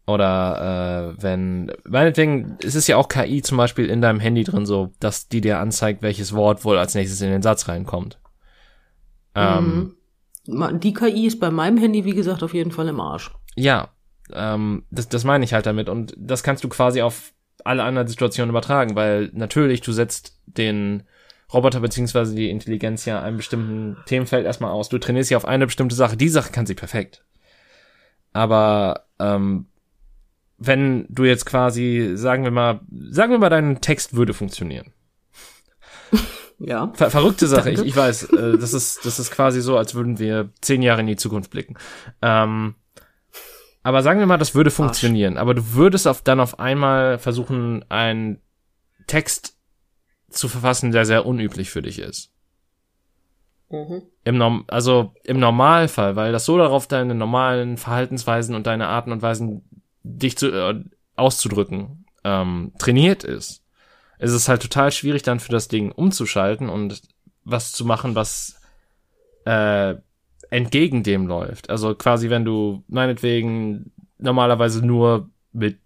[0.05, 4.65] Oder äh, wenn, meinetwegen, es ist ja auch KI zum Beispiel in deinem Handy drin
[4.65, 8.19] so, dass die dir anzeigt, welches Wort wohl als nächstes in den Satz reinkommt.
[9.34, 9.95] Ähm,
[10.45, 10.80] mhm.
[10.80, 13.32] Die KI ist bei meinem Handy, wie gesagt, auf jeden Fall im Arsch.
[13.55, 13.89] Ja,
[14.34, 15.89] ähm, das, das meine ich halt damit.
[15.89, 21.03] Und das kannst du quasi auf alle anderen Situationen übertragen, weil natürlich du setzt den
[21.53, 24.89] Roboter beziehungsweise die Intelligenz ja einem bestimmten Themenfeld erstmal aus.
[24.89, 26.17] Du trainierst sie auf eine bestimmte Sache.
[26.17, 27.24] Die Sache kann sie perfekt.
[28.34, 29.67] Aber ähm,
[30.57, 34.93] wenn du jetzt quasi, sagen wir mal, sagen wir mal, dein Text würde funktionieren.
[36.63, 36.91] Ja.
[36.93, 38.34] Ver verrückte Sache, ich, ich weiß.
[38.34, 41.49] Äh, das ist, das ist quasi so, als würden wir zehn Jahre in die Zukunft
[41.49, 41.76] blicken.
[42.22, 42.76] Ähm,
[43.84, 45.34] aber sagen wir mal, das würde funktionieren.
[45.34, 45.42] Arsch.
[45.42, 48.40] Aber du würdest auf, dann auf einmal versuchen, einen
[49.08, 49.58] Text
[50.30, 52.32] zu verfassen, der sehr unüblich für dich ist.
[53.70, 54.04] Mhm.
[54.24, 59.12] Im Norm also im Normalfall, weil das so darauf deine normalen Verhaltensweisen und deine Arten
[59.12, 59.64] und Weisen,
[60.04, 60.84] dich zu, äh,
[61.16, 63.64] auszudrücken, ähm, trainiert ist,
[64.20, 67.02] ist es halt total schwierig, dann für das Ding umzuschalten und
[67.44, 68.62] was zu machen, was
[69.46, 69.96] äh,
[70.52, 71.70] entgegen dem läuft.
[71.70, 75.80] Also quasi, wenn du meinetwegen normalerweise nur mit,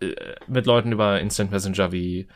[0.00, 0.14] äh,
[0.46, 2.28] mit Leuten über Instant Messenger wie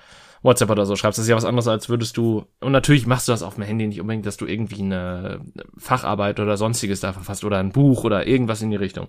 [0.43, 3.29] WhatsApp oder so schreibst, das ist ja was anderes, als würdest du, und natürlich machst
[3.29, 5.41] du das auf dem Handy nicht unbedingt, dass du irgendwie eine
[5.77, 9.09] Facharbeit oder sonstiges da verfasst oder ein Buch oder irgendwas in die Richtung.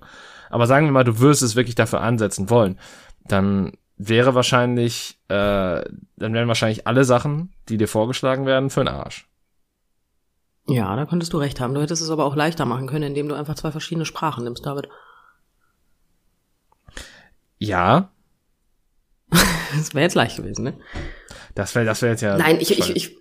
[0.49, 2.77] Aber sagen wir mal, du wirst es wirklich dafür ansetzen wollen,
[3.25, 5.83] dann wäre wahrscheinlich, äh,
[6.17, 9.26] dann wären wahrscheinlich alle Sachen, die dir vorgeschlagen werden, für den Arsch.
[10.67, 11.73] Ja, da könntest du recht haben.
[11.73, 14.65] Du hättest es aber auch leichter machen können, indem du einfach zwei verschiedene Sprachen nimmst,
[14.65, 14.89] David.
[17.57, 18.11] Ja.
[19.29, 20.73] das wäre jetzt leicht gewesen, ne?
[21.55, 22.37] Das wäre das wäre jetzt ja.
[22.37, 23.17] Nein, ich, ich, ich,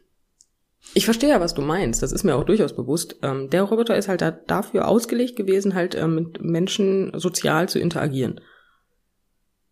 [0.94, 2.02] ich verstehe ja, was du meinst.
[2.02, 3.16] Das ist mir auch durchaus bewusst.
[3.22, 7.78] Ähm, der Roboter ist halt da, dafür ausgelegt gewesen, halt ähm, mit Menschen sozial zu
[7.78, 8.40] interagieren.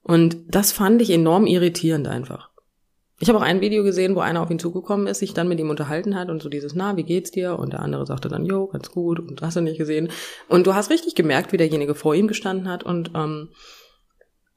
[0.02, 2.50] Und das fand ich enorm irritierend einfach.
[3.20, 5.60] Ich habe auch ein Video gesehen, wo einer auf ihn zugekommen ist, sich dann mit
[5.60, 7.58] ihm unterhalten hat und so dieses, na, wie geht's dir?
[7.58, 10.10] Und der andere sagte dann, jo, ganz gut und hast du nicht gesehen.
[10.48, 13.50] Und du hast richtig gemerkt, wie derjenige vor ihm gestanden hat und ähm,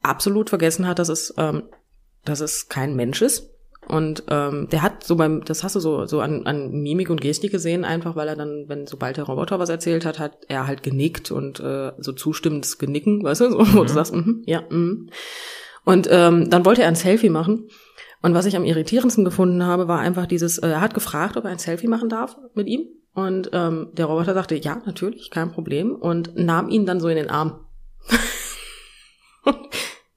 [0.02, 1.64] absolut vergessen hat, dass es, ähm,
[2.24, 3.50] dass es kein Mensch ist.
[3.86, 7.20] Und ähm, der hat so beim, das hast du so, so an, an Mimik und
[7.20, 10.66] Gestik gesehen, einfach weil er dann, wenn sobald der Roboter was erzählt hat, hat er
[10.66, 13.72] halt genickt und äh, so zustimmendes Genicken, weißt du, so, mhm.
[13.74, 13.94] wo du mhm.
[13.94, 15.08] sagst, mm, ja, mm.
[15.84, 17.70] Und ähm, dann wollte er ein Selfie machen
[18.20, 21.44] und was ich am irritierendsten gefunden habe, war einfach dieses, äh, er hat gefragt, ob
[21.44, 22.88] er ein Selfie machen darf mit ihm.
[23.14, 25.94] Und ähm, der Roboter sagte, ja, natürlich, kein Problem.
[25.94, 27.64] Und nahm ihn dann so in den Arm.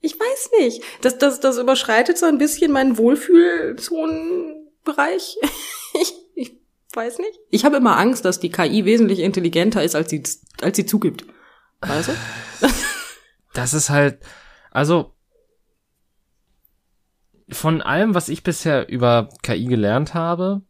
[0.02, 0.84] ich weiß nicht.
[1.02, 5.38] Das, das, das überschreitet so ein bisschen meinen Wohlfühlzonenbereich.
[6.02, 6.60] ich, ich
[6.93, 7.39] weiß nicht.
[7.49, 10.24] Ich habe immer Angst, dass die KI wesentlich intelligenter ist, als sie,
[10.62, 11.26] als sie zugibt.
[11.82, 12.14] Weißt du?
[13.54, 14.20] das ist halt,
[14.72, 15.14] also
[17.52, 20.62] von allem, was ich bisher über KI gelernt habe,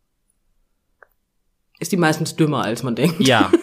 [1.80, 3.20] ist die meistens dümmer, als man denkt.
[3.20, 3.52] Ja.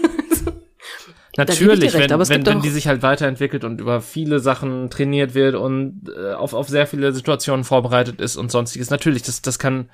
[1.37, 5.55] Natürlich, recht, wenn, wenn, wenn die sich halt weiterentwickelt und über viele Sachen trainiert wird
[5.55, 8.91] und äh, auf, auf sehr viele Situationen vorbereitet ist und sonstiges.
[8.91, 9.89] Natürlich, das, das kann,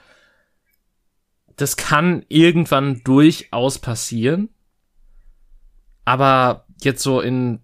[1.56, 4.48] das kann irgendwann durchaus passieren.
[6.06, 7.60] Aber jetzt so in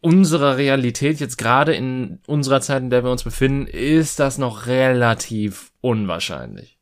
[0.00, 4.66] unserer Realität, jetzt gerade in unserer Zeit, in der wir uns befinden, ist das noch
[4.66, 6.76] relativ unwahrscheinlich.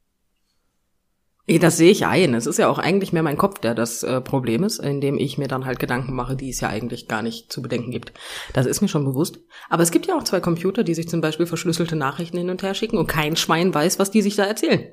[1.46, 2.32] Das sehe ich ein.
[2.32, 5.36] Es ist ja auch eigentlich mehr mein Kopf, der das äh, Problem ist, indem ich
[5.36, 8.14] mir dann halt Gedanken mache, die es ja eigentlich gar nicht zu bedenken gibt.
[8.54, 9.40] Das ist mir schon bewusst.
[9.68, 12.62] Aber es gibt ja auch zwei Computer, die sich zum Beispiel verschlüsselte Nachrichten hin und
[12.62, 14.88] her schicken und kein Schwein weiß, was die sich da erzählen.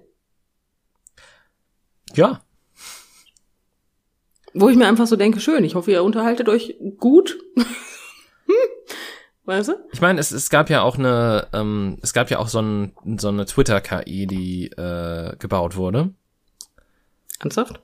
[2.15, 2.41] Ja.
[4.53, 7.37] Wo ich mir einfach so denke, schön, ich hoffe, ihr unterhaltet euch gut.
[9.45, 9.73] Weißt du?
[9.91, 12.93] Ich meine, es, es gab ja auch eine, ähm, es gab ja auch so, ein,
[13.17, 16.11] so eine Twitter-KI, die äh, gebaut wurde
[17.41, 17.79] Ernsthaft?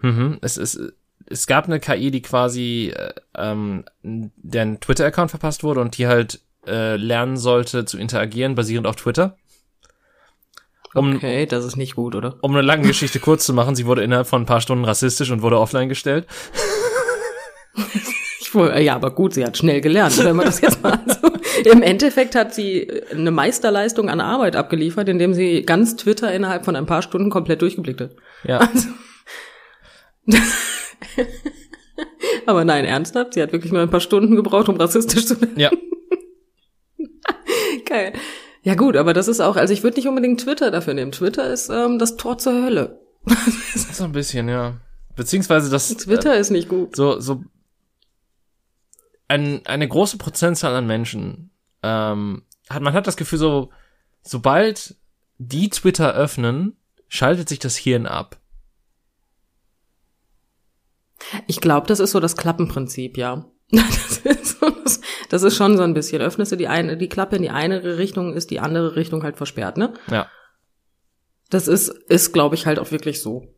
[0.00, 0.38] Mhm.
[0.40, 0.80] Es, es,
[1.26, 6.40] es gab eine KI, die quasi äh, ähm, deren Twitter-Account verpasst wurde und die halt
[6.66, 9.36] äh, lernen sollte zu interagieren, basierend auf Twitter.
[10.94, 12.36] Um, okay, das ist nicht gut, oder?
[12.42, 15.30] Um eine lange Geschichte kurz zu machen, sie wurde innerhalb von ein paar Stunden rassistisch
[15.30, 16.26] und wurde offline gestellt.
[18.54, 21.70] ja, aber gut, sie hat schnell gelernt, wenn man das jetzt mal so.
[21.70, 26.76] Im Endeffekt hat sie eine Meisterleistung an Arbeit abgeliefert, indem sie ganz Twitter innerhalb von
[26.76, 28.10] ein paar Stunden komplett durchgeblickt hat.
[28.44, 28.58] Ja.
[28.58, 28.88] Also,
[32.46, 35.58] Aber nein, ernsthaft, sie hat wirklich nur ein paar Stunden gebraucht, um rassistisch zu werden.
[35.58, 35.70] Ja.
[37.86, 38.12] Geil.
[38.62, 41.10] Ja gut, aber das ist auch, also ich würde nicht unbedingt Twitter dafür nehmen.
[41.10, 43.00] Twitter ist ähm, das Tor zur Hölle.
[43.92, 44.74] so ein bisschen, ja.
[45.16, 45.88] Beziehungsweise das.
[45.96, 46.96] Twitter äh, ist nicht gut.
[46.96, 47.42] So, so
[49.32, 51.50] ein, eine große Prozentzahl an Menschen
[51.82, 53.70] ähm, hat, man hat das Gefühl, so,
[54.22, 54.96] sobald
[55.38, 56.76] die Twitter öffnen,
[57.08, 58.38] schaltet sich das Hirn ab.
[61.46, 63.46] Ich glaube, das ist so das Klappenprinzip, ja.
[63.74, 66.20] Das ist, so, das, das ist schon so ein bisschen.
[66.20, 69.38] Öffnest du die eine, die Klappe in die eine Richtung, ist die andere Richtung halt
[69.38, 69.94] versperrt, ne?
[70.10, 70.28] Ja.
[71.48, 73.54] Das ist, ist, glaube ich, halt auch wirklich so.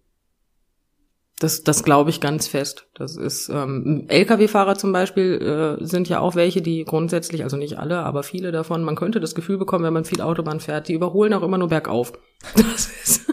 [1.44, 2.86] Das, das glaube ich ganz fest.
[2.94, 7.78] Das ist ähm, Lkw-Fahrer zum Beispiel äh, sind ja auch welche, die grundsätzlich, also nicht
[7.78, 10.94] alle, aber viele davon, man könnte das Gefühl bekommen, wenn man viel Autobahn fährt, die
[10.94, 12.14] überholen auch immer nur bergauf.
[12.56, 13.30] Das ist,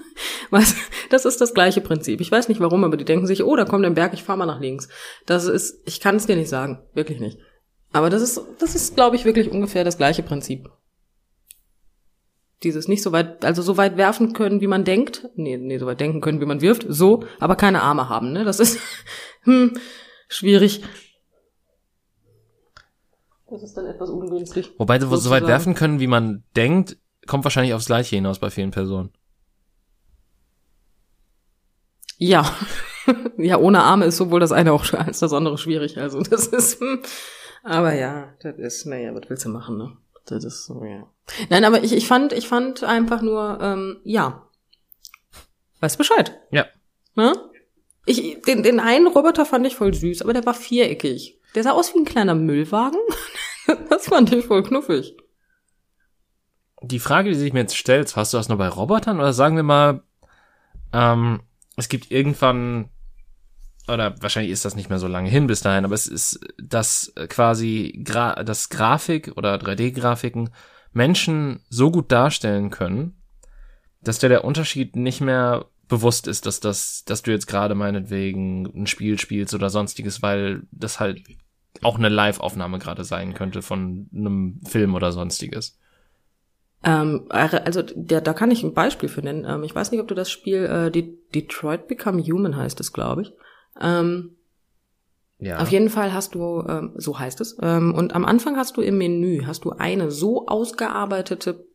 [0.50, 0.76] was,
[1.10, 2.20] das ist das gleiche Prinzip.
[2.20, 4.36] Ich weiß nicht warum, aber die denken sich, oh, da kommt ein Berg, ich fahr
[4.36, 4.90] mal nach links.
[5.26, 7.40] Das ist, ich kann es dir nicht sagen, wirklich nicht.
[7.94, 10.68] Aber das ist, das ist, glaube ich, wirklich ungefähr das gleiche Prinzip.
[12.64, 15.28] Dieses nicht so weit, also so weit werfen können, wie man denkt.
[15.36, 16.86] Nee, nee, so weit denken können, wie man wirft.
[16.88, 18.44] So, aber keine Arme haben, ne?
[18.44, 18.80] Das ist
[19.44, 19.78] hm,
[20.28, 20.84] schwierig.
[23.50, 24.72] Das ist dann etwas ungünstig.
[24.78, 26.98] Wobei, so weit werfen können, wie man denkt,
[27.28, 29.12] kommt wahrscheinlich aufs Gleiche hinaus bei vielen Personen.
[32.18, 32.56] Ja.
[33.38, 35.98] ja, ohne Arme ist sowohl das eine auch als das andere schwierig.
[35.98, 37.02] Also das ist, hm.
[37.64, 39.98] aber ja, das ist, naja, was willst du machen, ne?
[40.26, 41.08] Das ist so, ja.
[41.50, 44.48] Nein, aber ich, ich fand, ich fand einfach nur, ähm, ja.
[45.80, 46.40] Weißt Bescheid.
[46.52, 46.66] Ja.
[47.16, 47.34] Ne?
[48.06, 51.40] Ich, den, den einen Roboter fand ich voll süß, aber der war viereckig.
[51.56, 53.00] Der sah aus wie ein kleiner Müllwagen.
[53.90, 55.16] das fand ich voll knuffig.
[56.84, 59.56] Die Frage, die sich mir jetzt stellt, hast du das nur bei Robotern oder sagen
[59.56, 60.04] wir mal,
[60.94, 61.42] ähm,
[61.78, 62.90] es gibt irgendwann,
[63.94, 67.14] oder wahrscheinlich ist das nicht mehr so lange hin bis dahin, aber es ist, dass
[67.30, 70.50] quasi Gra dass Grafik oder 3D-Grafiken
[70.94, 73.22] Menschen so gut darstellen können,
[74.02, 78.66] dass dir der Unterschied nicht mehr bewusst ist, dass das, dass du jetzt gerade meinetwegen
[78.76, 81.22] ein Spiel spielst oder sonstiges, weil das halt
[81.82, 85.78] auch eine Live-Aufnahme gerade sein könnte von einem Film oder sonstiges.
[86.84, 89.46] Ähm, also der, da kann ich ein Beispiel für nennen.
[89.48, 91.04] Ähm, ich weiß nicht, ob du das Spiel äh,
[91.36, 93.34] Detroit Become Human heißt es, glaube ich.
[93.80, 94.36] Ähm,
[95.42, 95.58] ja.
[95.60, 98.82] Auf jeden Fall hast du, ähm, so heißt es, ähm, und am Anfang hast du
[98.82, 101.66] im Menü, hast du eine so ausgearbeitete,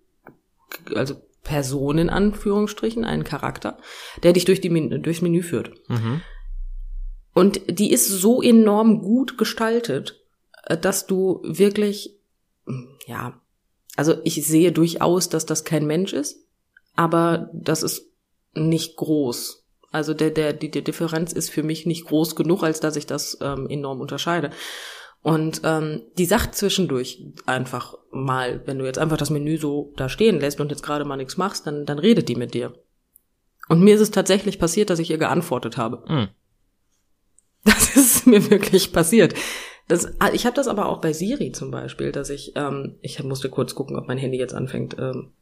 [0.95, 3.79] also Person in Anführungsstrichen, einen Charakter,
[4.23, 5.73] der dich durch die, durchs Menü führt.
[5.89, 6.21] Mhm.
[7.35, 10.21] Und die ist so enorm gut gestaltet,
[10.65, 12.17] äh, dass du wirklich,
[13.07, 13.41] ja,
[13.97, 16.39] also ich sehe durchaus, dass das kein Mensch ist,
[16.95, 18.07] aber das ist
[18.55, 19.66] nicht groß.
[19.93, 23.07] Also der, der, die, die Differenz ist für mich nicht groß genug, als dass ich
[23.07, 24.51] das ähm, enorm unterscheide.
[25.23, 30.09] Und ähm, die sagt zwischendurch einfach mal, wenn du jetzt einfach das Menü so da
[30.09, 32.75] stehen lässt und jetzt gerade mal nichts machst, dann, dann redet die mit dir.
[33.69, 36.05] Und mir ist es tatsächlich passiert, dass ich ihr geantwortet habe.
[36.09, 36.29] Mhm.
[37.65, 39.35] Das ist mir wirklich passiert.
[39.89, 43.21] Das, ah, ich habe das aber auch bei Siri zum Beispiel, dass ich, ähm, ich
[43.25, 45.33] musste kurz gucken, ob mein Handy jetzt anfängt, ähm,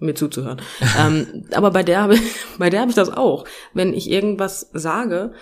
[0.00, 0.60] mir zuzuhören.
[0.98, 2.18] ähm, aber bei der habe
[2.58, 3.44] bei der habe ich das auch.
[3.74, 5.32] Wenn ich irgendwas sage,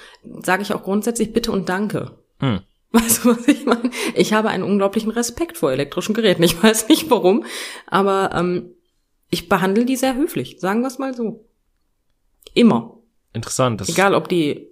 [0.42, 2.18] sage ich auch grundsätzlich Bitte und Danke.
[2.40, 2.60] Hm.
[2.90, 3.90] Weißt du, was ich meine?
[4.14, 6.42] Ich habe einen unglaublichen Respekt vor elektrischen Geräten.
[6.42, 7.44] Ich weiß nicht warum,
[7.86, 8.74] aber ähm,
[9.30, 10.56] ich behandle die sehr höflich.
[10.58, 11.46] Sagen wir es mal so.
[12.54, 12.98] Immer.
[13.34, 13.86] Interessant.
[13.88, 14.68] Egal, ob die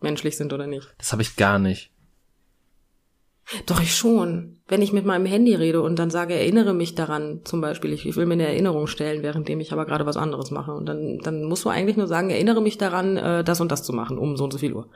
[0.00, 0.94] menschlich sind oder nicht.
[0.98, 1.90] Das habe ich gar nicht.
[3.66, 4.58] Doch, ich schon.
[4.66, 8.06] Wenn ich mit meinem Handy rede und dann sage, erinnere mich daran, zum Beispiel, ich,
[8.06, 10.72] ich will mir eine Erinnerung stellen, währenddem ich aber gerade was anderes mache.
[10.72, 13.84] Und dann, dann musst du eigentlich nur sagen, erinnere mich daran, äh, das und das
[13.84, 14.88] zu machen, um so und so viel Uhr.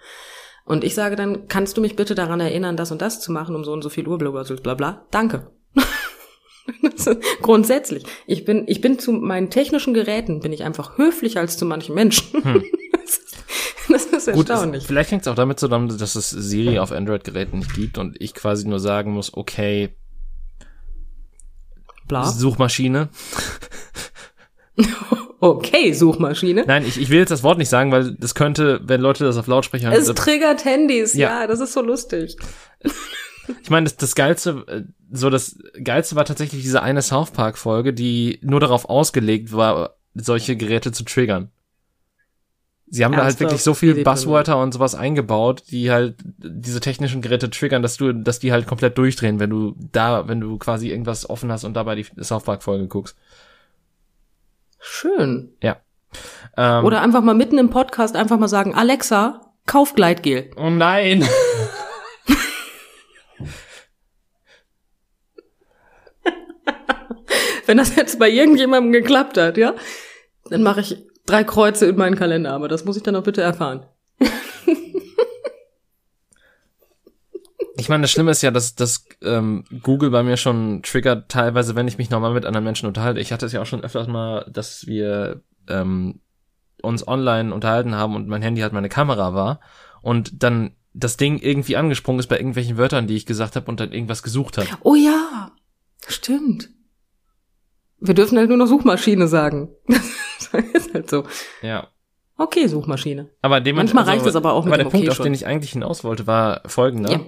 [0.64, 3.54] Und ich sage dann, kannst du mich bitte daran erinnern, das und das zu machen,
[3.54, 5.06] um so und so viel Uhr, bla bla bla bla.
[5.10, 5.50] Danke.
[7.42, 8.04] Grundsätzlich.
[8.26, 11.94] Ich bin, ich bin zu meinen technischen Geräten, bin ich einfach höflicher als zu manchen
[11.94, 12.42] Menschen.
[12.42, 12.64] Hm.
[13.88, 14.82] Das ist erstaunlich.
[14.82, 18.20] Gut, vielleicht hängt es auch damit zusammen, dass es Siri auf Android-Geräten nicht gibt und
[18.20, 19.96] ich quasi nur sagen muss, okay,
[22.06, 22.24] Bla.
[22.24, 23.08] Suchmaschine.
[25.42, 26.64] Okay, Suchmaschine.
[26.66, 29.38] Nein, ich, ich will jetzt das Wort nicht sagen, weil das könnte, wenn Leute das
[29.38, 29.98] auf Lautsprecher hören.
[29.98, 31.40] Es triggert Handys, ja.
[31.40, 32.36] ja, das ist so lustig.
[33.62, 37.56] Ich meine, das, das Geilste, äh, so das Geilste war tatsächlich diese eine South Park
[37.56, 41.50] Folge, die nur darauf ausgelegt war, solche Geräte zu triggern.
[42.92, 43.40] Sie haben Ernsthaft?
[43.40, 47.82] da halt wirklich so viel Buzzwörter und sowas eingebaut, die halt diese technischen Geräte triggern,
[47.82, 51.52] dass du, dass die halt komplett durchdrehen, wenn du da, wenn du quasi irgendwas offen
[51.52, 53.16] hast und dabei die South Park Folge guckst.
[54.80, 55.54] Schön.
[55.62, 55.76] Ja.
[56.56, 60.50] Ähm, Oder einfach mal mitten im Podcast einfach mal sagen, Alexa, kauf Gleitgel.
[60.56, 61.24] Oh nein.
[67.66, 69.74] Wenn das jetzt bei irgendjemandem geklappt hat, ja,
[70.46, 70.96] dann mache ich
[71.30, 73.86] drei Kreuze in meinen Kalender, aber das muss ich dann auch bitte erfahren.
[77.76, 81.74] Ich meine, das Schlimme ist ja, dass, dass ähm, Google bei mir schon triggert, teilweise,
[81.74, 83.20] wenn ich mich normal mit anderen Menschen unterhalte.
[83.20, 86.20] Ich hatte es ja auch schon öfters mal, dass wir ähm,
[86.82, 89.60] uns online unterhalten haben und mein Handy halt meine Kamera war
[90.02, 93.80] und dann das Ding irgendwie angesprungen ist bei irgendwelchen Wörtern, die ich gesagt habe und
[93.80, 94.66] dann irgendwas gesucht hat.
[94.82, 95.50] Oh ja,
[96.06, 96.68] stimmt.
[98.00, 99.68] Wir dürfen halt nur noch Suchmaschine sagen.
[99.86, 101.24] das ist halt so.
[101.62, 101.88] Ja.
[102.36, 103.28] Okay, Suchmaschine.
[103.42, 105.34] Aber dem Manchmal also, reicht es aber auch mit aber der Punkt, okay auf den
[105.34, 107.12] ich eigentlich hinaus wollte, war folgender.
[107.12, 107.20] Ja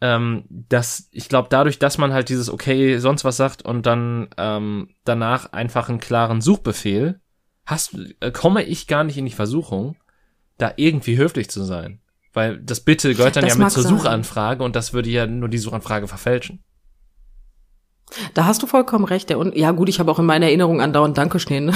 [0.00, 4.28] ähm, dass ich glaube, dadurch, dass man halt dieses Okay, sonst was sagt und dann
[4.38, 7.20] ähm, danach einfach einen klaren Suchbefehl,
[7.66, 9.96] hast, äh, komme ich gar nicht in die Versuchung,
[10.58, 12.00] da irgendwie höflich zu sein.
[12.32, 13.98] Weil das Bitte gehört dann das ja mit zur sein.
[13.98, 16.64] Suchanfrage und das würde ja nur die Suchanfrage verfälschen.
[18.34, 19.30] Da hast du vollkommen recht.
[19.32, 21.66] Und ja gut, ich habe auch in meiner Erinnerung andauernd Danke stehen.
[21.66, 21.72] Ne?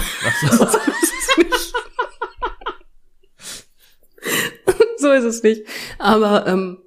[0.50, 0.56] So.
[4.98, 5.62] so ist es nicht.
[5.98, 6.78] Aber ähm,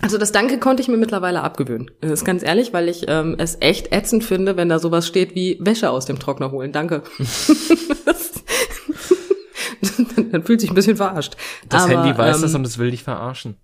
[0.00, 1.90] also das Danke konnte ich mir mittlerweile abgewöhnen.
[2.00, 5.34] Das ist ganz ehrlich, weil ich ähm, es echt ätzend finde, wenn da sowas steht
[5.34, 6.72] wie Wäsche aus dem Trockner holen.
[6.72, 7.02] Danke.
[10.32, 11.36] dann fühlt sich ein bisschen verarscht.
[11.68, 13.56] Das Aber, Handy weiß ähm, das und es will dich verarschen.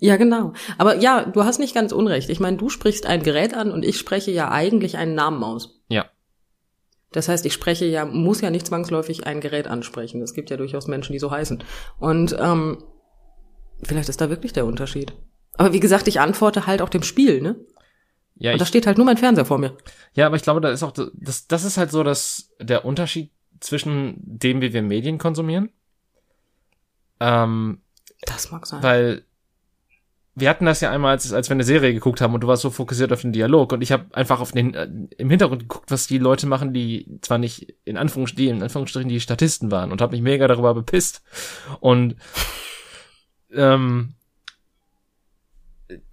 [0.00, 0.54] Ja, genau.
[0.78, 2.30] Aber ja, du hast nicht ganz unrecht.
[2.30, 5.80] Ich meine, du sprichst ein Gerät an und ich spreche ja eigentlich einen Namen aus.
[5.88, 6.06] Ja.
[7.12, 10.22] Das heißt, ich spreche ja, muss ja nicht zwangsläufig ein Gerät ansprechen.
[10.22, 11.62] Es gibt ja durchaus Menschen, die so heißen.
[11.98, 12.78] Und ähm,
[13.82, 15.12] Vielleicht ist da wirklich der Unterschied.
[15.54, 17.56] Aber wie gesagt, ich antworte halt auch dem Spiel, ne?
[18.36, 19.76] Ja, und da steht halt nur mein Fernseher vor mir.
[20.14, 23.32] Ja, aber ich glaube, da ist auch, das, das ist halt so, dass der Unterschied
[23.60, 25.70] zwischen dem, wie wir Medien konsumieren.
[27.20, 27.82] Ähm,
[28.22, 28.82] das mag sein.
[28.82, 29.26] Weil
[30.34, 32.62] wir hatten das ja einmal, als, als wir eine Serie geguckt haben und du warst
[32.62, 35.90] so fokussiert auf den Dialog und ich habe einfach auf den äh, im Hintergrund geguckt,
[35.90, 40.00] was die Leute machen, die zwar nicht in Anführungsstrichen, in Anführungsstrichen die Statisten waren und
[40.00, 41.22] habe mich mega darüber bepisst
[41.80, 42.16] und
[43.52, 44.14] ähm,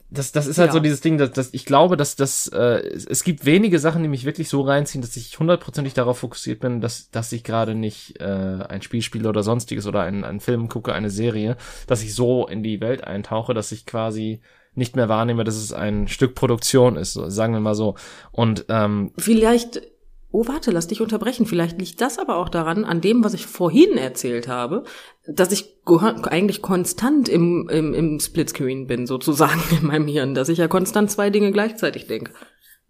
[0.10, 0.74] das, das ist halt ja.
[0.74, 4.10] so dieses Ding, dass, dass ich glaube, dass das äh, es gibt wenige Sachen, die
[4.10, 8.20] mich wirklich so reinziehen, dass ich hundertprozentig darauf fokussiert bin, dass, dass ich gerade nicht
[8.22, 12.16] äh, ein Spiel spiele oder sonstiges oder einen, einen Film gucke, eine Serie, dass ich
[12.16, 14.39] so in die Welt eintauche, dass ich quasi
[14.76, 17.95] nicht mehr wahrnehme, dass es ein Stück Produktion ist, sagen wir mal so.
[18.32, 19.82] Und ähm, vielleicht
[20.30, 21.45] Oh, warte, lass dich unterbrechen.
[21.45, 24.84] Vielleicht liegt das aber auch daran, an dem, was ich vorhin erzählt habe,
[25.25, 30.57] dass ich eigentlich konstant im, im, im Splitscreen bin, sozusagen in meinem Hirn, dass ich
[30.57, 32.34] ja konstant zwei Dinge gleichzeitig denke.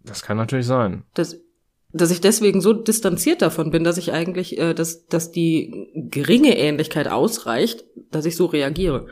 [0.02, 1.04] Das kann natürlich sein.
[1.14, 1.40] Das,
[1.92, 6.58] dass ich deswegen so distanziert davon bin, dass ich eigentlich, äh, dass, dass die geringe
[6.58, 9.06] Ähnlichkeit ausreicht, dass ich so reagiere.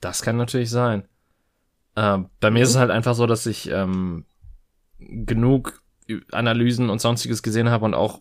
[0.00, 1.08] Das kann natürlich sein.
[1.94, 2.64] Äh, bei mir mhm.
[2.64, 4.24] ist es halt einfach so, dass ich ähm,
[4.98, 5.81] genug
[6.32, 8.20] Analysen und sonstiges gesehen habe und auch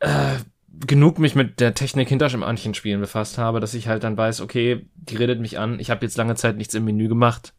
[0.00, 0.36] äh,
[0.86, 4.40] genug mich mit der Technik hinter manchen Spielen befasst habe, dass ich halt dann weiß,
[4.40, 7.54] okay, die redet mich an, ich habe jetzt lange Zeit nichts im Menü gemacht.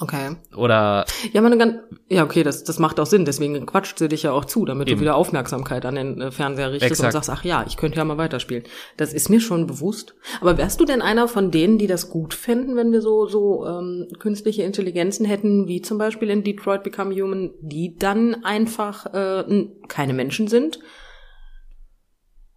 [0.00, 0.36] Okay.
[0.56, 1.04] Oder.
[1.32, 1.78] Ja, meine ganz,
[2.08, 3.24] ja, okay, das, das macht auch Sinn.
[3.24, 4.98] Deswegen quatscht sie dich ja auch zu, damit eben.
[4.98, 7.14] du wieder Aufmerksamkeit an den äh, Fernseher richtest Exakt.
[7.14, 8.62] und sagst, ach ja, ich könnte ja mal weiterspielen.
[8.96, 10.14] Das ist mir schon bewusst.
[10.40, 13.66] Aber wärst du denn einer von denen, die das gut fänden, wenn wir so, so
[13.66, 19.66] ähm, künstliche Intelligenzen hätten, wie zum Beispiel in Detroit Become Human, die dann einfach äh,
[19.88, 20.78] keine Menschen sind,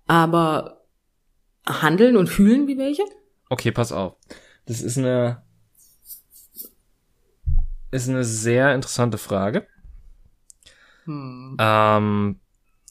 [0.06, 0.84] aber
[1.66, 3.04] handeln und fühlen wie welche?
[3.50, 4.16] Okay, pass auf.
[4.68, 5.42] Das ist eine
[7.92, 9.68] ist eine sehr interessante Frage.
[11.06, 11.58] Hm.
[11.60, 12.40] Ähm,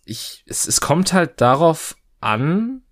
[0.05, 2.82] ich, es, es kommt halt darauf an,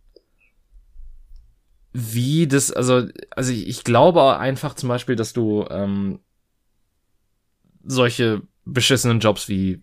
[1.92, 6.20] wie das, also, also ich, ich glaube einfach zum Beispiel, dass du ähm,
[7.82, 9.82] solche beschissenen Jobs wie,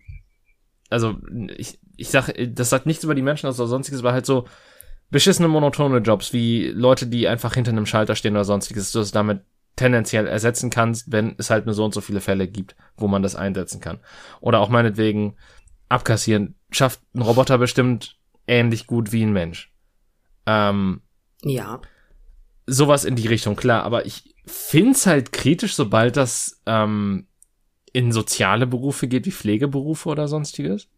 [0.88, 1.16] also
[1.56, 4.46] ich, ich sag, das sagt nichts über die Menschen aus oder sonstiges, aber halt so
[5.10, 9.12] beschissene monotone Jobs wie Leute, die einfach hinter einem Schalter stehen oder sonstiges, du es
[9.12, 9.42] damit
[9.76, 13.22] tendenziell ersetzen kannst, wenn es halt nur so und so viele Fälle gibt, wo man
[13.22, 14.00] das einsetzen kann.
[14.40, 15.36] Oder auch meinetwegen
[15.88, 19.72] abkassieren schafft ein Roboter bestimmt ähnlich gut wie ein Mensch.
[20.46, 21.02] Ähm,
[21.42, 21.80] ja.
[22.66, 27.26] Sowas in die Richtung, klar, aber ich find's halt kritisch, sobald das ähm,
[27.92, 30.88] in soziale Berufe geht, wie Pflegeberufe oder sonstiges.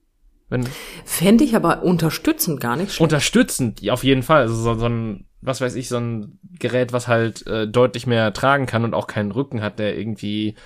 [0.49, 0.67] Wenn
[1.05, 3.01] Fände ich aber unterstützend gar nicht schlecht.
[3.03, 4.43] Unterstützend, auf jeden Fall.
[4.43, 8.33] Also so, so ein was weiß ich, so ein Gerät, was halt äh, deutlich mehr
[8.33, 10.57] tragen kann und auch keinen Rücken hat, der irgendwie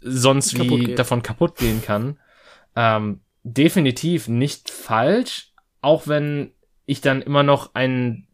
[0.00, 0.98] sonst kaputt wie geht.
[0.98, 2.18] davon kaputt gehen kann.
[2.76, 6.52] Ähm, definitiv nicht falsch, auch wenn
[6.86, 8.24] ich dann immer noch ein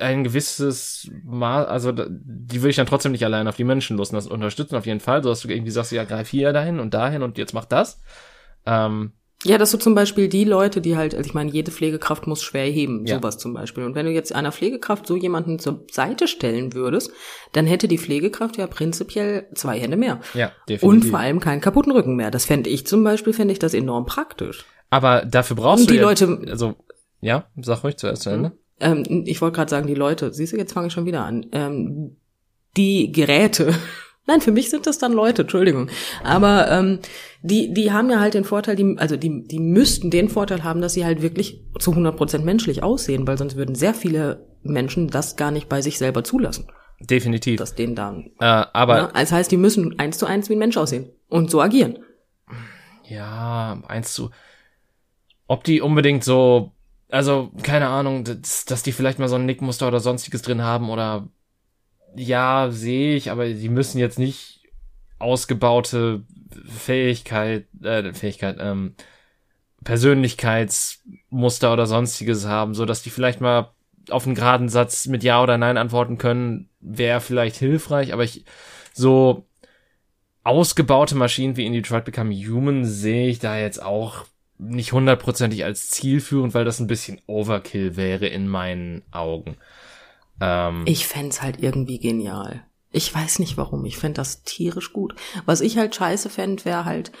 [0.00, 4.14] ein gewisses Mal, also die will ich dann trotzdem nicht allein auf die Menschen losen,
[4.14, 6.94] das unterstützen auf jeden Fall, so dass du irgendwie sagst, ja, greif hier dahin und
[6.94, 8.00] dahin und jetzt mach das.
[8.64, 9.12] Ähm,
[9.44, 12.42] ja, dass du zum Beispiel die Leute, die halt, also ich meine, jede Pflegekraft muss
[12.42, 13.16] schwer heben, ja.
[13.16, 13.84] sowas zum Beispiel.
[13.84, 17.12] Und wenn du jetzt einer Pflegekraft so jemanden zur Seite stellen würdest,
[17.52, 20.20] dann hätte die Pflegekraft ja prinzipiell zwei Hände mehr.
[20.34, 20.82] Ja, definitiv.
[20.82, 22.32] Und vor allem keinen kaputten Rücken mehr.
[22.32, 24.64] Das fände ich zum Beispiel, fände ich das enorm praktisch.
[24.90, 26.74] Aber dafür brauchst Und du die ja, Leute, also
[27.20, 28.52] ja, sag ruhig zuerst zu Ende.
[28.80, 31.46] Ähm, ich wollte gerade sagen, die Leute, siehst du, jetzt fange ich schon wieder an.
[31.52, 32.16] Ähm,
[32.76, 33.72] die Geräte
[34.28, 35.88] Nein, für mich sind das dann Leute, Entschuldigung.
[36.22, 36.98] Aber ähm,
[37.40, 40.82] die, die haben ja halt den Vorteil, die, also die, die müssten den Vorteil haben,
[40.82, 45.08] dass sie halt wirklich zu 100 Prozent menschlich aussehen, weil sonst würden sehr viele Menschen
[45.08, 46.66] das gar nicht bei sich selber zulassen.
[47.00, 47.58] Definitiv.
[47.58, 48.22] Dass denen da.
[48.38, 48.98] Äh, aber.
[48.98, 51.98] Ja, das heißt, die müssen eins zu eins wie ein Mensch aussehen und so agieren.
[53.04, 54.30] Ja, eins zu.
[55.46, 56.72] Ob die unbedingt so,
[57.08, 60.90] also keine Ahnung, dass, dass die vielleicht mal so ein Nickmuster oder sonstiges drin haben
[60.90, 61.28] oder
[62.16, 64.62] ja, sehe ich, aber sie müssen jetzt nicht
[65.18, 66.22] ausgebaute
[66.66, 68.94] Fähigkeit, äh, Fähigkeit, ähm,
[69.84, 73.70] Persönlichkeitsmuster oder sonstiges haben, so dass die vielleicht mal
[74.10, 78.44] auf einen geraden Satz mit Ja oder Nein antworten können, wäre vielleicht hilfreich, aber ich
[78.92, 79.46] so
[80.44, 84.24] ausgebaute Maschinen wie in Detroit Become Human sehe ich da jetzt auch
[84.58, 89.56] nicht hundertprozentig als zielführend, weil das ein bisschen Overkill wäre in meinen Augen.
[90.40, 92.64] Ähm, ich fände halt irgendwie genial.
[92.90, 93.84] Ich weiß nicht warum.
[93.84, 95.14] Ich fände das tierisch gut.
[95.44, 97.12] Was ich halt scheiße fände, wäre halt,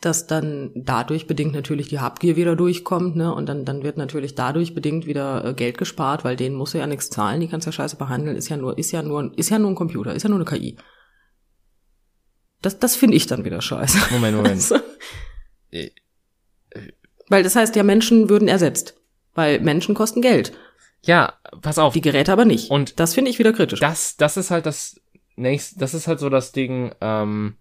[0.00, 3.34] dass dann dadurch bedingt natürlich die Habgier wieder durchkommt, ne?
[3.34, 6.86] Und dann, dann wird natürlich dadurch bedingt wieder äh, Geld gespart, weil denen muss ja
[6.86, 9.58] nichts zahlen, die kannst ja scheiße behandeln, ist ja nur, ist ja nur, ist ja
[9.58, 10.76] nur ein Computer, ist ja nur eine KI.
[12.62, 13.98] Das, das finde ich dann wieder scheiße.
[14.12, 14.62] Moment, Moment.
[15.72, 15.92] Also,
[17.28, 19.00] weil das heißt ja, Menschen würden ersetzt.
[19.34, 20.52] Weil Menschen kosten Geld.
[21.06, 21.94] Ja, pass auf.
[21.94, 22.70] Die Geräte aber nicht.
[22.70, 23.80] Und das finde ich wieder kritisch.
[23.80, 25.00] Das, das ist halt das
[25.36, 27.56] nächste, das ist halt so das Ding, ähm,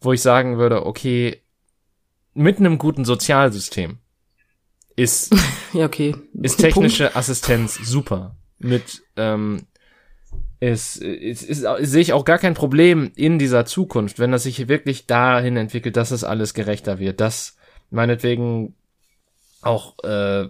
[0.00, 1.42] wo ich sagen würde, okay,
[2.34, 3.98] mit einem guten Sozialsystem
[4.96, 5.34] ist,
[5.72, 6.14] ja, okay.
[6.40, 7.16] ist technische Punkt.
[7.16, 8.36] Assistenz super.
[8.58, 9.66] Mit, ähm,
[10.60, 14.42] ist, ist, ist, ist, sehe ich auch gar kein Problem in dieser Zukunft, wenn das
[14.42, 17.56] sich wirklich dahin entwickelt, dass es alles gerechter wird, dass
[17.90, 18.74] meinetwegen
[19.62, 20.48] auch äh,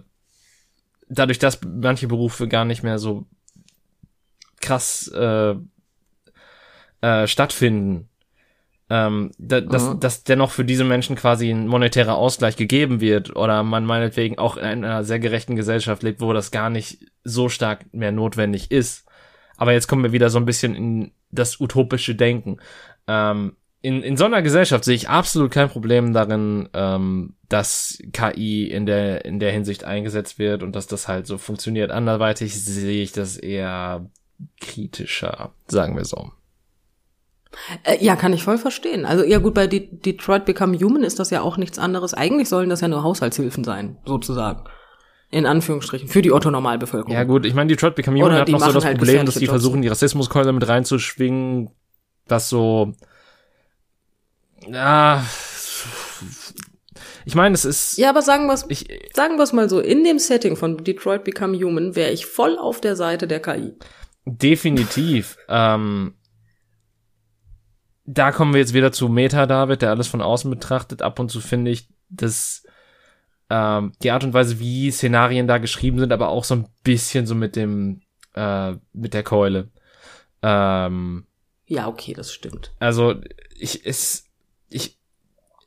[1.11, 3.25] dadurch, dass manche Berufe gar nicht mehr so
[4.61, 5.55] krass äh,
[7.01, 8.09] äh, stattfinden,
[8.89, 9.99] ähm, da, dass, mhm.
[9.99, 14.57] dass dennoch für diese Menschen quasi ein monetärer Ausgleich gegeben wird oder man meinetwegen auch
[14.57, 19.05] in einer sehr gerechten Gesellschaft lebt, wo das gar nicht so stark mehr notwendig ist.
[19.57, 22.57] Aber jetzt kommen wir wieder so ein bisschen in das utopische Denken.
[23.07, 28.65] Ähm, in, in so einer Gesellschaft sehe ich absolut kein Problem darin, ähm, dass KI
[28.65, 31.91] in der, in der Hinsicht eingesetzt wird und dass das halt so funktioniert.
[31.91, 34.09] Anderweitig sehe ich das eher
[34.59, 36.31] kritischer, sagen wir so.
[37.83, 39.05] Äh, ja, kann ich voll verstehen.
[39.05, 42.13] Also ja gut, bei De Detroit Become Human ist das ja auch nichts anderes.
[42.13, 44.63] Eigentlich sollen das ja nur Haushaltshilfen sein, sozusagen.
[45.31, 47.13] In Anführungsstrichen, für die Otto-Normalbevölkerung.
[47.13, 49.35] Ja gut, ich meine, Detroit Become Human Oder hat noch so das halt Problem, dass
[49.35, 49.51] die Jobs.
[49.51, 51.69] versuchen, die Rassismuskeule mit reinzuschwingen,
[52.27, 52.93] das so,
[54.67, 55.23] ja,
[57.25, 57.97] ich meine, es ist.
[57.97, 58.65] Ja, aber sagen wir es,
[59.13, 62.57] sagen wir es mal so, in dem Setting von Detroit Become Human wäre ich voll
[62.57, 63.73] auf der Seite der KI.
[64.25, 65.37] Definitiv.
[65.47, 66.15] ähm,
[68.05, 71.01] da kommen wir jetzt wieder zu Meta David, der alles von außen betrachtet.
[71.01, 72.63] Ab und zu finde ich, dass
[73.49, 77.25] ähm, die Art und Weise, wie Szenarien da geschrieben sind, aber auch so ein bisschen
[77.25, 78.01] so mit dem
[78.33, 79.69] äh, mit der Keule.
[80.41, 81.25] Ähm,
[81.67, 82.73] ja, okay, das stimmt.
[82.79, 83.15] Also
[83.55, 84.30] ich ist
[84.71, 84.97] ich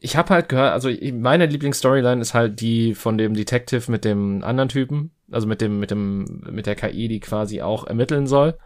[0.00, 4.44] ich habe halt gehört, also meine Lieblingsstoryline ist halt die von dem Detective mit dem
[4.44, 8.58] anderen Typen, also mit dem mit dem mit der KI, die quasi auch ermitteln soll.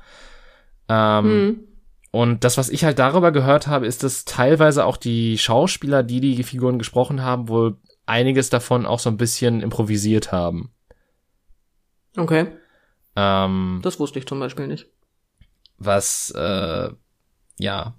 [0.89, 1.69] Ähm, hm.
[2.11, 6.21] Und das, was ich halt darüber gehört habe, ist, dass teilweise auch die Schauspieler, die
[6.21, 7.77] die Figuren gesprochen haben, wohl
[8.07, 10.73] einiges davon auch so ein bisschen improvisiert haben.
[12.17, 12.49] Okay.
[13.15, 14.87] Ähm, das wusste ich zum Beispiel nicht.
[15.77, 16.91] Was, äh,
[17.59, 17.95] ja.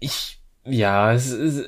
[0.00, 0.37] Ich,
[0.68, 1.64] ja, es ist,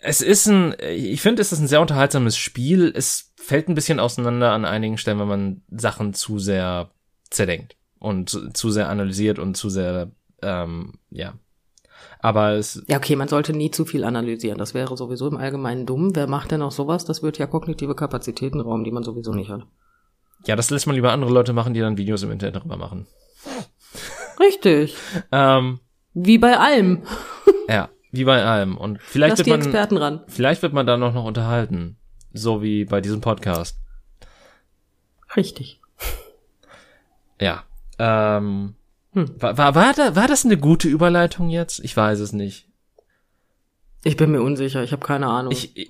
[0.00, 2.92] es ist ein, ich finde, es ist ein sehr unterhaltsames Spiel.
[2.94, 6.90] Es fällt ein bisschen auseinander an einigen Stellen, wenn man Sachen zu sehr
[7.30, 10.10] zerdenkt und zu sehr analysiert und zu sehr,
[10.42, 11.34] ähm, ja.
[12.20, 12.82] Aber es.
[12.88, 14.58] Ja, okay, man sollte nie zu viel analysieren.
[14.58, 16.14] Das wäre sowieso im Allgemeinen dumm.
[16.14, 17.04] Wer macht denn auch sowas?
[17.04, 19.66] Das wird ja kognitive Kapazitäten rauben, die man sowieso nicht hat.
[20.46, 23.06] Ja, das lässt man lieber andere Leute machen, die dann Videos im Internet darüber machen.
[24.38, 24.96] Richtig.
[25.32, 25.80] ähm,
[26.14, 27.02] wie bei allem.
[27.68, 28.76] ja, wie bei allem.
[28.76, 30.20] Und vielleicht Lass wird die man, Experten ran.
[30.28, 31.96] vielleicht wird man dann auch noch unterhalten.
[32.32, 33.78] So wie bei diesem Podcast.
[35.36, 35.80] Richtig.
[37.40, 37.64] Ja.
[37.98, 38.74] Ähm,
[39.12, 39.40] hm.
[39.40, 41.80] war, war, war, da, war das eine gute Überleitung jetzt?
[41.80, 42.68] Ich weiß es nicht.
[44.04, 45.52] Ich bin mir unsicher, ich habe keine Ahnung.
[45.52, 45.88] Ich, ich,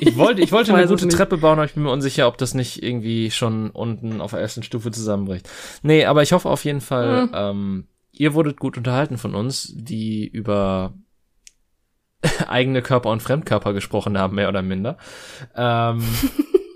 [0.00, 2.38] ich wollte, ich wollte ich eine gute Treppe bauen, aber ich bin mir unsicher, ob
[2.38, 5.48] das nicht irgendwie schon unten auf der ersten Stufe zusammenbricht.
[5.82, 7.30] Nee, aber ich hoffe auf jeden Fall, hm.
[7.34, 10.94] ähm, ihr wurdet gut unterhalten von uns, die über
[12.48, 14.96] eigene Körper und Fremdkörper gesprochen haben, mehr oder minder.
[15.54, 16.02] Ähm,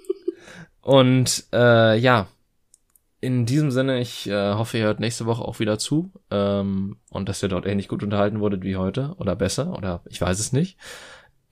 [0.82, 2.26] und äh, ja,
[3.20, 7.28] in diesem Sinne, ich äh, hoffe, ihr hört nächste Woche auch wieder zu ähm, und
[7.28, 10.52] dass ihr dort ähnlich gut unterhalten wurdet wie heute oder besser oder ich weiß es
[10.52, 10.78] nicht.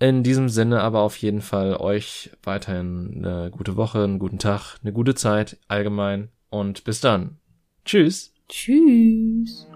[0.01, 4.77] In diesem Sinne aber auf jeden Fall euch weiterhin eine gute Woche, einen guten Tag,
[4.83, 7.39] eine gute Zeit allgemein und bis dann.
[7.85, 8.33] Tschüss.
[8.49, 9.67] Tschüss.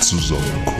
[0.00, 0.75] Zusammen.